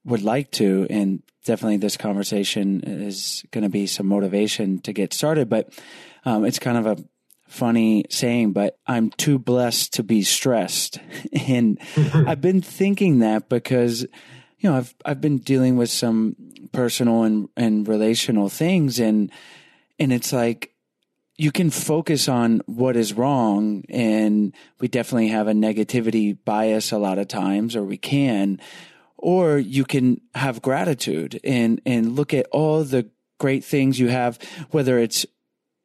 would 0.07 0.23
like 0.23 0.53
to, 0.53 0.87
and 0.89 1.23
definitely 1.45 1.77
this 1.77 1.99
conversation 1.99 2.81
is 2.81 3.45
going 3.51 3.65
to 3.65 3.69
be 3.69 3.87
some 3.87 4.07
motivation 4.07 4.81
to 4.81 4.95
get 4.95 5.13
started. 5.13 5.51
But 5.51 5.79
um, 6.25 6.47
it's 6.47 6.59
kind 6.59 6.79
of 6.79 6.87
a 6.87 7.05
funny 7.47 8.05
saying, 8.11 8.53
but 8.53 8.79
I'm 8.87 9.11
too 9.11 9.39
blessed 9.39 9.95
to 9.95 10.03
be 10.03 10.23
stressed. 10.23 10.99
and 11.49 11.79
I've 12.15 12.41
been 12.41 12.61
thinking 12.61 13.21
that 13.21 13.49
because, 13.49 14.03
you 14.59 14.71
know, 14.71 14.77
I've, 14.77 14.95
I've 15.05 15.21
been 15.21 15.39
dealing 15.39 15.77
with 15.77 15.91
some 15.91 16.37
personal 16.73 17.23
and, 17.23 17.49
and 17.57 17.87
relational 17.87 18.49
things 18.49 18.99
and, 18.99 19.31
and 19.99 20.13
it's 20.13 20.33
like, 20.33 20.73
you 21.39 21.53
can 21.53 21.71
focus 21.71 22.29
on 22.29 22.63
what 22.67 22.97
is 22.97 23.13
wrong 23.13 23.85
and 23.91 24.55
we 24.81 24.89
definitely 24.89 25.29
have 25.29 25.49
a 25.49 25.53
negativity 25.53 26.37
bias 26.45 26.93
a 26.93 26.99
lot 26.99 27.19
of 27.19 27.29
times 27.29 27.77
or 27.77 27.85
we 27.85 27.99
can 27.99 28.59
or 29.19 29.59
you 29.59 29.85
can 29.85 30.21
have 30.35 30.63
gratitude 30.63 31.41
and 31.45 31.81
and 31.85 32.17
look 32.17 32.33
at 32.33 32.47
all 32.53 32.85
the 32.85 33.11
great 33.39 33.65
things 33.65 33.99
you 33.99 34.09
have 34.09 34.39
whether 34.71 34.99
it's 34.99 35.27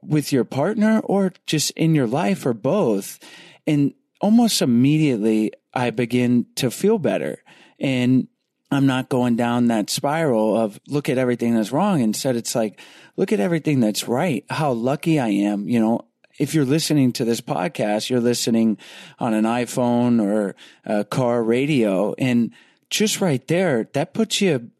with 0.03 0.31
your 0.31 0.43
partner 0.43 0.99
or 1.03 1.33
just 1.45 1.71
in 1.71 1.95
your 1.95 2.07
life 2.07 2.45
or 2.45 2.53
both. 2.53 3.19
And 3.67 3.93
almost 4.19 4.61
immediately 4.61 5.51
I 5.73 5.89
begin 5.89 6.45
to 6.55 6.71
feel 6.71 6.97
better. 6.97 7.43
And 7.79 8.27
I'm 8.71 8.85
not 8.85 9.09
going 9.09 9.35
down 9.35 9.67
that 9.67 9.89
spiral 9.89 10.55
of 10.55 10.79
look 10.87 11.09
at 11.09 11.17
everything 11.17 11.55
that's 11.55 11.71
wrong. 11.71 12.01
Instead, 12.01 12.35
it's 12.35 12.55
like, 12.55 12.79
look 13.17 13.33
at 13.33 13.39
everything 13.39 13.79
that's 13.81 14.07
right. 14.07 14.45
How 14.49 14.71
lucky 14.71 15.19
I 15.19 15.27
am. 15.27 15.67
You 15.67 15.79
know, 15.79 16.05
if 16.39 16.55
you're 16.55 16.65
listening 16.65 17.11
to 17.13 17.25
this 17.25 17.41
podcast, 17.41 18.09
you're 18.09 18.21
listening 18.21 18.77
on 19.19 19.33
an 19.33 19.43
iPhone 19.43 20.21
or 20.21 20.55
a 20.85 21.03
car 21.03 21.43
radio. 21.43 22.15
And 22.17 22.51
just 22.89 23.19
right 23.19 23.45
there, 23.47 23.89
that 23.93 24.13
puts 24.13 24.39
you 24.39 24.71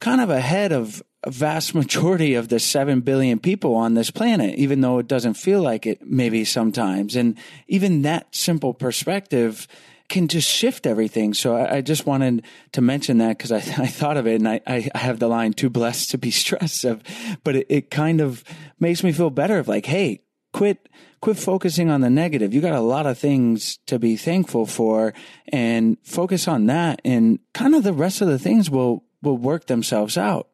kind 0.00 0.20
of 0.20 0.30
ahead 0.30 0.72
of 0.72 1.02
a 1.24 1.30
vast 1.30 1.74
majority 1.74 2.34
of 2.34 2.48
the 2.48 2.60
7 2.60 3.00
billion 3.00 3.38
people 3.38 3.74
on 3.74 3.94
this 3.94 4.10
planet, 4.10 4.56
even 4.56 4.80
though 4.80 4.98
it 4.98 5.08
doesn't 5.08 5.34
feel 5.34 5.62
like 5.62 5.86
it 5.86 6.06
maybe 6.06 6.44
sometimes. 6.44 7.16
And 7.16 7.36
even 7.66 8.02
that 8.02 8.34
simple 8.34 8.74
perspective 8.74 9.66
can 10.08 10.28
just 10.28 10.48
shift 10.48 10.86
everything. 10.86 11.32
So 11.32 11.56
I, 11.56 11.76
I 11.76 11.80
just 11.80 12.06
wanted 12.06 12.44
to 12.72 12.82
mention 12.82 13.18
that 13.18 13.38
because 13.38 13.52
I, 13.52 13.56
I 13.82 13.86
thought 13.86 14.16
of 14.16 14.26
it 14.26 14.36
and 14.36 14.48
I, 14.48 14.60
I 14.66 14.90
have 14.98 15.18
the 15.18 15.28
line 15.28 15.54
too 15.54 15.70
blessed 15.70 16.10
to 16.10 16.18
be 16.18 16.30
stressed 16.30 16.84
of, 16.84 17.02
but 17.42 17.56
it, 17.56 17.66
it 17.68 17.90
kind 17.90 18.20
of 18.20 18.44
makes 18.78 19.02
me 19.02 19.12
feel 19.12 19.30
better 19.30 19.58
of 19.58 19.66
like, 19.68 19.86
Hey, 19.86 20.20
quit, 20.52 20.88
quit 21.20 21.38
focusing 21.38 21.90
on 21.90 22.02
the 22.02 22.10
negative. 22.10 22.52
You 22.52 22.60
got 22.60 22.74
a 22.74 22.80
lot 22.80 23.06
of 23.06 23.18
things 23.18 23.78
to 23.86 23.98
be 23.98 24.16
thankful 24.16 24.66
for 24.66 25.14
and 25.48 25.96
focus 26.04 26.46
on 26.46 26.66
that 26.66 27.00
and 27.04 27.38
kind 27.54 27.74
of 27.74 27.82
the 27.82 27.94
rest 27.94 28.20
of 28.20 28.28
the 28.28 28.38
things 28.38 28.70
will, 28.70 29.04
will 29.22 29.38
work 29.38 29.66
themselves 29.66 30.18
out. 30.18 30.48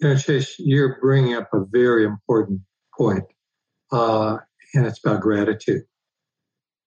You 0.00 0.08
know, 0.08 0.16
Chase, 0.16 0.54
you're 0.60 1.00
bringing 1.00 1.34
up 1.34 1.48
a 1.52 1.64
very 1.64 2.04
important 2.04 2.60
point, 2.96 3.24
uh, 3.90 4.38
and 4.74 4.86
it's 4.86 5.04
about 5.04 5.20
gratitude. 5.20 5.82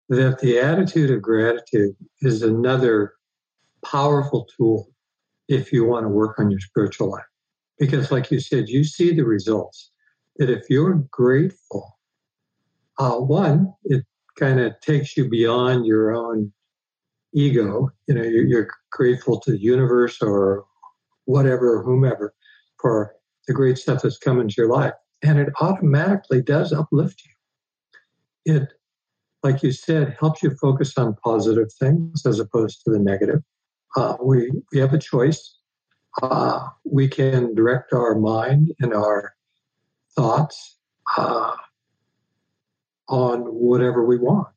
That 0.07 0.39
the 0.39 0.59
attitude 0.59 1.12
of 1.12 1.22
gratitude 1.22 1.95
is 2.22 2.41
another 2.41 3.14
powerful 3.84 4.47
tool 4.55 4.88
if 5.49 5.74
you 5.74 5.86
want 5.86 6.05
to 6.05 6.09
work 6.09 6.39
on 6.39 6.49
your 6.49 6.62
spiritual 6.62 7.12
life. 7.12 7.26
Because, 7.78 8.12
like 8.12 8.32
you 8.32 8.39
said, 8.39 8.70
you 8.70 8.86
see 8.86 9.14
the 9.14 9.26
results. 9.26 9.91
That 10.38 10.49
if 10.49 10.70
you're 10.70 11.03
grateful, 11.12 11.97
uh, 12.97 13.18
one, 13.18 13.74
it 13.84 14.05
kind 14.39 14.62
of 14.62 14.80
takes 14.80 15.18
you 15.18 15.30
beyond 15.30 15.86
your 15.86 16.14
own 16.14 16.53
ego. 17.34 17.89
You 18.07 18.16
know, 18.16 18.24
you're, 18.24 18.45
you're 18.45 18.70
grateful 18.91 19.39
to 19.41 19.51
the 19.51 19.62
universe 19.62 20.22
or 20.22 20.64
whatever, 21.26 21.84
whomever 21.84 22.34
for 22.82 23.16
the 23.48 23.54
great 23.54 23.78
stuff 23.78 24.02
that's 24.02 24.18
come 24.18 24.40
into 24.40 24.56
your 24.58 24.70
life. 24.70 24.94
And 25.24 25.40
it 25.40 25.50
automatically 25.60 26.42
does 26.42 26.74
uplift 26.74 27.22
you. 28.46 28.56
It, 28.56 28.74
like 29.44 29.64
you 29.64 29.72
said, 29.72 30.16
helps 30.20 30.42
you 30.42 30.52
focus 30.52 30.98
on 30.98 31.16
positive 31.24 31.72
things 31.80 32.26
as 32.26 32.40
opposed 32.40 32.84
to 32.84 32.92
the 32.92 33.00
negative. 33.00 33.42
Uh, 33.96 34.16
we, 34.24 34.52
we 34.72 34.80
have 34.80 34.94
a 34.94 34.98
choice. 34.98 35.58
Uh, 36.22 36.68
we 36.84 37.08
can 37.08 37.54
direct 37.56 37.94
our 37.94 38.16
mind 38.16 38.72
and 38.80 38.94
our 38.94 39.34
thoughts 40.16 40.78
uh, 41.18 41.56
on 43.10 43.42
whatever 43.42 44.06
we 44.06 44.18
want. 44.18 44.48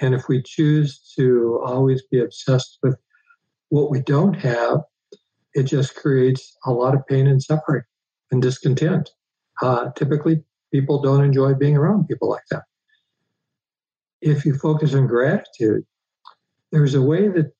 And 0.00 0.14
if 0.14 0.28
we 0.28 0.42
choose 0.42 1.12
to 1.18 1.60
always 1.64 2.02
be 2.10 2.20
obsessed 2.20 2.78
with 2.82 2.96
what 3.70 3.90
we 3.90 4.00
don't 4.00 4.34
have, 4.34 4.80
it 5.56 5.64
just 5.64 5.96
creates 5.96 6.54
a 6.66 6.70
lot 6.70 6.94
of 6.94 7.06
pain 7.06 7.26
and 7.26 7.42
suffering 7.42 7.82
and 8.30 8.42
discontent. 8.42 9.08
Uh, 9.62 9.88
typically, 9.96 10.44
people 10.70 11.00
don't 11.00 11.24
enjoy 11.24 11.54
being 11.54 11.76
around 11.76 12.06
people 12.06 12.28
like 12.28 12.44
that. 12.50 12.64
If 14.20 14.44
you 14.44 14.54
focus 14.58 14.94
on 14.94 15.06
gratitude, 15.06 15.82
there's 16.72 16.94
a 16.94 17.00
way 17.00 17.28
that, 17.28 17.52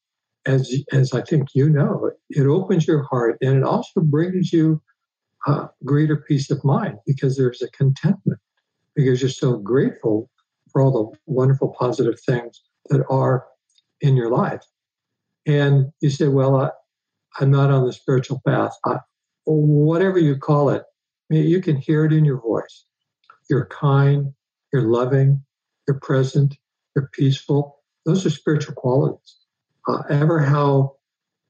as 0.44 0.72
as 0.92 1.14
I 1.14 1.22
think 1.22 1.48
you 1.54 1.70
know, 1.70 2.10
it 2.28 2.46
opens 2.46 2.86
your 2.86 3.02
heart 3.04 3.38
and 3.40 3.56
it 3.56 3.64
also 3.64 4.00
brings 4.00 4.52
you 4.52 4.80
a 5.46 5.68
greater 5.84 6.16
peace 6.28 6.50
of 6.50 6.62
mind 6.64 6.98
because 7.06 7.36
there's 7.36 7.62
a 7.62 7.70
contentment 7.70 8.38
because 8.94 9.22
you're 9.22 9.30
so 9.30 9.56
grateful 9.56 10.30
for 10.70 10.82
all 10.82 10.92
the 10.92 11.18
wonderful 11.32 11.74
positive 11.78 12.20
things 12.20 12.62
that 12.90 13.04
are 13.08 13.46
in 14.02 14.16
your 14.16 14.30
life. 14.30 14.62
And 15.46 15.86
you 16.00 16.10
say, 16.10 16.28
well, 16.28 16.72
I'm 17.38 17.50
not 17.50 17.70
on 17.70 17.86
the 17.86 17.92
spiritual 17.92 18.40
path. 18.46 18.72
I, 18.84 18.98
whatever 19.44 20.18
you 20.18 20.36
call 20.36 20.70
it, 20.70 20.82
you 21.30 21.60
can 21.60 21.76
hear 21.76 22.04
it 22.04 22.12
in 22.12 22.24
your 22.24 22.40
voice. 22.40 22.84
You're 23.50 23.66
kind, 23.66 24.32
you're 24.72 24.90
loving, 24.90 25.42
you're 25.86 26.00
present, 26.00 26.56
you're 26.94 27.10
peaceful. 27.12 27.80
Those 28.04 28.24
are 28.26 28.30
spiritual 28.30 28.74
qualities. 28.74 29.36
Uh, 29.88 30.02
ever 30.08 30.40
how 30.40 30.96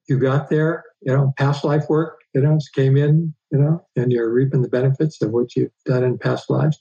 you 0.09 0.19
got 0.19 0.51
there, 0.51 0.85
you 1.03 1.13
know, 1.13 1.33
past 1.37 1.65
life 1.65 1.85
work, 1.89 2.21
you 2.35 2.41
know, 2.41 2.59
came 2.75 2.97
in, 2.97 3.35
you 3.51 3.59
know, 3.59 3.87
and 3.97 4.13
you're 4.13 4.33
reaping 4.33 4.63
the 4.63 4.69
benefits 4.69 5.23
of 5.23 5.31
what 5.31 5.57
you've 5.57 5.71
done 5.85 6.05
in 6.05 6.19
past 6.19 6.51
lives. 6.51 6.79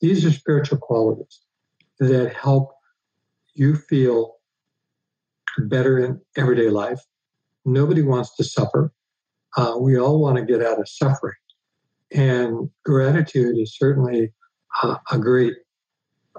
These 0.00 0.24
are 0.24 0.30
spiritual 0.30 0.78
qualities 0.78 1.40
that 1.98 2.34
help 2.34 2.72
you 3.54 3.76
feel 3.76 4.34
better 5.58 5.98
in 5.98 6.20
everyday 6.36 6.68
life 6.68 7.00
Nobody 7.64 8.02
wants 8.02 8.34
to 8.36 8.44
suffer. 8.44 8.92
Uh, 9.56 9.76
we 9.78 9.98
all 9.98 10.20
want 10.20 10.36
to 10.36 10.44
get 10.44 10.64
out 10.64 10.80
of 10.80 10.88
suffering. 10.88 11.34
And 12.12 12.70
gratitude 12.84 13.58
is 13.58 13.76
certainly 13.76 14.32
uh, 14.82 14.96
a 15.10 15.18
great 15.18 15.54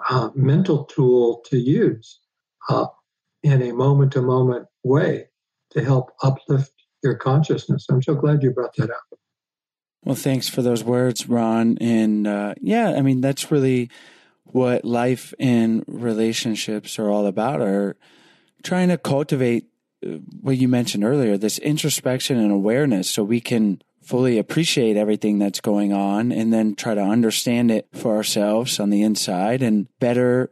uh, 0.09 0.29
mental 0.35 0.85
tool 0.85 1.41
to 1.49 1.57
use 1.57 2.19
uh, 2.69 2.87
in 3.43 3.61
a 3.61 3.73
moment 3.73 4.11
to 4.13 4.21
moment 4.21 4.67
way 4.83 5.25
to 5.71 5.83
help 5.83 6.11
uplift 6.23 6.71
your 7.03 7.15
consciousness. 7.15 7.85
I'm 7.89 8.01
so 8.01 8.15
glad 8.15 8.43
you 8.43 8.51
brought 8.51 8.75
that 8.77 8.89
up. 8.89 9.19
Well, 10.03 10.15
thanks 10.15 10.47
for 10.47 10.61
those 10.61 10.83
words, 10.83 11.27
Ron. 11.27 11.77
And 11.79 12.27
uh, 12.27 12.53
yeah, 12.61 12.93
I 12.95 13.01
mean, 13.01 13.21
that's 13.21 13.51
really 13.51 13.89
what 14.43 14.85
life 14.85 15.33
and 15.39 15.83
relationships 15.87 16.99
are 16.99 17.09
all 17.09 17.25
about, 17.25 17.61
are 17.61 17.97
trying 18.63 18.89
to 18.89 18.97
cultivate 18.97 19.67
what 20.01 20.57
you 20.57 20.67
mentioned 20.67 21.03
earlier, 21.03 21.37
this 21.37 21.57
introspection 21.59 22.37
and 22.37 22.51
awareness 22.51 23.09
so 23.09 23.23
we 23.23 23.41
can 23.41 23.81
fully 24.03 24.37
appreciate 24.37 24.97
everything 24.97 25.39
that's 25.39 25.59
going 25.59 25.91
on 25.91 26.31
and 26.31 26.53
then 26.53 26.75
try 26.75 26.93
to 26.93 27.01
understand 27.01 27.71
it 27.71 27.87
for 27.93 28.15
ourselves 28.15 28.79
on 28.79 28.91
the 28.91 29.01
inside 29.01 29.63
and 29.63 29.87
better 29.99 30.51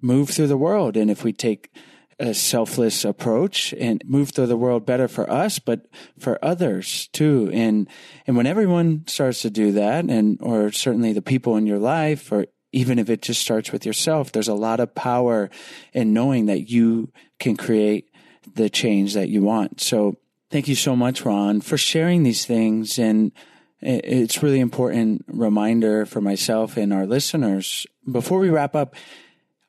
move 0.00 0.30
through 0.30 0.48
the 0.48 0.56
world. 0.56 0.96
And 0.96 1.10
if 1.10 1.22
we 1.22 1.32
take 1.32 1.70
a 2.18 2.34
selfless 2.34 3.04
approach 3.04 3.72
and 3.78 4.02
move 4.04 4.30
through 4.30 4.46
the 4.46 4.56
world 4.56 4.84
better 4.84 5.08
for 5.08 5.30
us, 5.30 5.58
but 5.58 5.86
for 6.18 6.38
others 6.44 7.08
too. 7.08 7.50
And, 7.52 7.88
and 8.26 8.36
when 8.36 8.46
everyone 8.46 9.04
starts 9.06 9.42
to 9.42 9.50
do 9.50 9.72
that 9.72 10.04
and, 10.04 10.38
or 10.40 10.72
certainly 10.72 11.12
the 11.12 11.22
people 11.22 11.56
in 11.56 11.66
your 11.66 11.78
life 11.78 12.30
or 12.30 12.46
even 12.72 12.98
if 12.98 13.10
it 13.10 13.22
just 13.22 13.40
starts 13.40 13.70
with 13.70 13.84
yourself, 13.84 14.32
there's 14.32 14.48
a 14.48 14.54
lot 14.54 14.80
of 14.80 14.94
power 14.94 15.50
in 15.92 16.12
knowing 16.12 16.46
that 16.46 16.70
you 16.70 17.12
can 17.38 17.56
create 17.56 18.08
the 18.54 18.70
change 18.70 19.14
that 19.14 19.28
you 19.28 19.42
want. 19.42 19.80
So 19.80 20.16
thank 20.50 20.68
you 20.68 20.74
so 20.74 20.96
much, 20.96 21.24
Ron, 21.24 21.60
for 21.60 21.78
sharing 21.78 22.22
these 22.22 22.44
things. 22.44 22.98
And 22.98 23.32
it's 23.80 24.42
really 24.42 24.60
important 24.60 25.24
reminder 25.26 26.06
for 26.06 26.20
myself 26.20 26.76
and 26.76 26.92
our 26.92 27.06
listeners. 27.06 27.86
Before 28.10 28.38
we 28.38 28.50
wrap 28.50 28.74
up, 28.74 28.94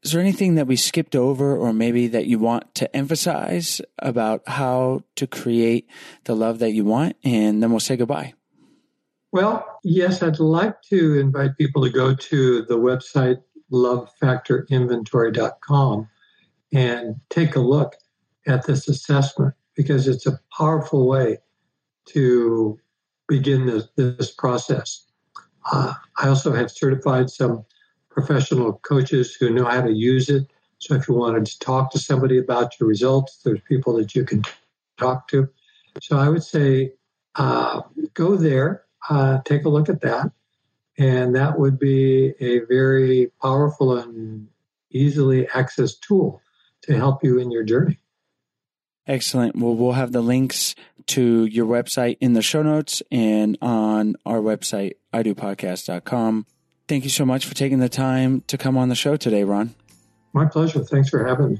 is 0.04 0.12
there 0.12 0.22
anything 0.22 0.56
that 0.56 0.68
we 0.68 0.76
skipped 0.76 1.16
over 1.16 1.56
or 1.56 1.72
maybe 1.72 2.08
that 2.08 2.26
you 2.26 2.38
want 2.38 2.76
to 2.76 2.94
emphasize 2.96 3.80
about 4.00 4.42
how 4.48 5.04
to 5.16 5.26
create 5.26 5.90
the 6.26 6.36
love 6.36 6.60
that 6.60 6.72
you 6.72 6.84
want? 6.84 7.16
And 7.24 7.64
then 7.64 7.72
we'll 7.72 7.80
say 7.80 7.96
goodbye. 7.96 8.34
Well, 9.32 9.66
yes, 9.84 10.22
I'd 10.22 10.40
like 10.40 10.82
to 10.90 11.20
invite 11.20 11.58
people 11.58 11.84
to 11.84 11.90
go 11.90 12.14
to 12.14 12.62
the 12.64 12.78
website 12.78 13.42
lovefactorinventory.com 13.72 16.10
and 16.72 17.16
take 17.30 17.56
a 17.56 17.60
look 17.60 17.96
at 18.48 18.66
this 18.66 18.88
assessment 18.88 19.54
because 19.76 20.08
it's 20.08 20.26
a 20.26 20.40
powerful 20.56 21.08
way 21.08 21.38
to 22.06 22.80
begin 23.28 23.66
this, 23.66 23.88
this 23.96 24.32
process. 24.32 25.06
Uh, 25.72 25.94
I 26.18 26.28
also 26.28 26.52
have 26.54 26.70
certified 26.72 27.30
some 27.30 27.66
professional 28.10 28.74
coaches 28.84 29.36
who 29.36 29.50
know 29.50 29.66
how 29.66 29.82
to 29.82 29.92
use 29.92 30.30
it. 30.30 30.52
So 30.80 30.96
if 30.96 31.08
you 31.08 31.16
wanted 31.16 31.46
to 31.46 31.60
talk 31.60 31.92
to 31.92 32.00
somebody 32.00 32.38
about 32.38 32.80
your 32.80 32.90
results, 32.90 33.42
there's 33.44 33.62
people 33.62 33.96
that 33.98 34.14
you 34.14 34.26
can 34.26 34.44
talk 34.98 35.28
to. 35.30 35.48
So 36.02 36.18
I 36.18 36.30
would 36.30 36.44
say 36.44 36.94
uh, 37.36 37.82
go 38.14 38.36
there, 38.36 38.84
uh, 39.10 39.40
take 39.46 39.66
a 39.66 39.70
look 39.70 39.90
at 39.90 40.02
that. 40.02 40.32
And 40.98 41.36
that 41.36 41.58
would 41.58 41.80
be 41.80 42.34
a 42.40 42.60
very 42.66 43.32
powerful 43.42 43.98
and 43.98 44.48
easily 44.92 45.46
accessed 45.48 46.02
tool 46.02 46.42
to 46.84 46.96
help 46.96 47.24
you 47.24 47.40
in 47.40 47.50
your 47.50 47.64
journey. 47.64 47.98
Excellent. 49.08 49.56
Well, 49.56 49.76
we'll 49.76 49.94
have 49.94 50.12
the 50.12 50.22
links 50.22 50.76
to 51.08 51.46
your 51.46 51.66
website 51.66 52.18
in 52.22 52.34
the 52.34 52.42
show 52.42 52.64
notes 52.64 53.04
and 53.12 53.58
on 53.62 54.16
our 54.26 54.40
website, 54.40 54.94
idopodcast.com. 55.14 56.46
Thank 56.88 57.04
you 57.04 57.10
so 57.10 57.26
much 57.26 57.46
for 57.46 57.56
taking 57.56 57.80
the 57.80 57.90
time 57.90 58.42
to 58.48 58.58
come 58.58 58.78
on 58.78 58.90
the 58.90 58.96
show 58.96 59.16
today, 59.16 59.44
Ron. 59.44 59.76
My 60.34 60.46
pleasure. 60.46 60.84
Thanks 60.84 61.10
for 61.10 61.26
having 61.26 61.54
me. 61.54 61.60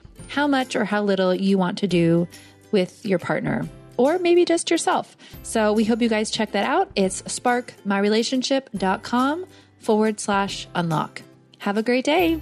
how 0.31 0.47
much 0.47 0.75
or 0.75 0.85
how 0.85 1.03
little 1.03 1.35
you 1.35 1.57
want 1.57 1.77
to 1.79 1.87
do 1.87 2.27
with 2.71 3.05
your 3.05 3.19
partner 3.19 3.67
or 3.97 4.17
maybe 4.17 4.45
just 4.45 4.71
yourself. 4.71 5.17
So 5.43 5.73
we 5.73 5.83
hope 5.83 6.01
you 6.01 6.07
guys 6.09 6.31
check 6.31 6.53
that 6.53 6.65
out. 6.65 6.89
It's 6.95 7.21
sparkmyrelationship.com 7.23 9.45
forward 9.79 10.19
slash 10.19 10.67
unlock. 10.73 11.21
Have 11.59 11.77
a 11.77 11.83
great 11.83 12.05
day. 12.05 12.41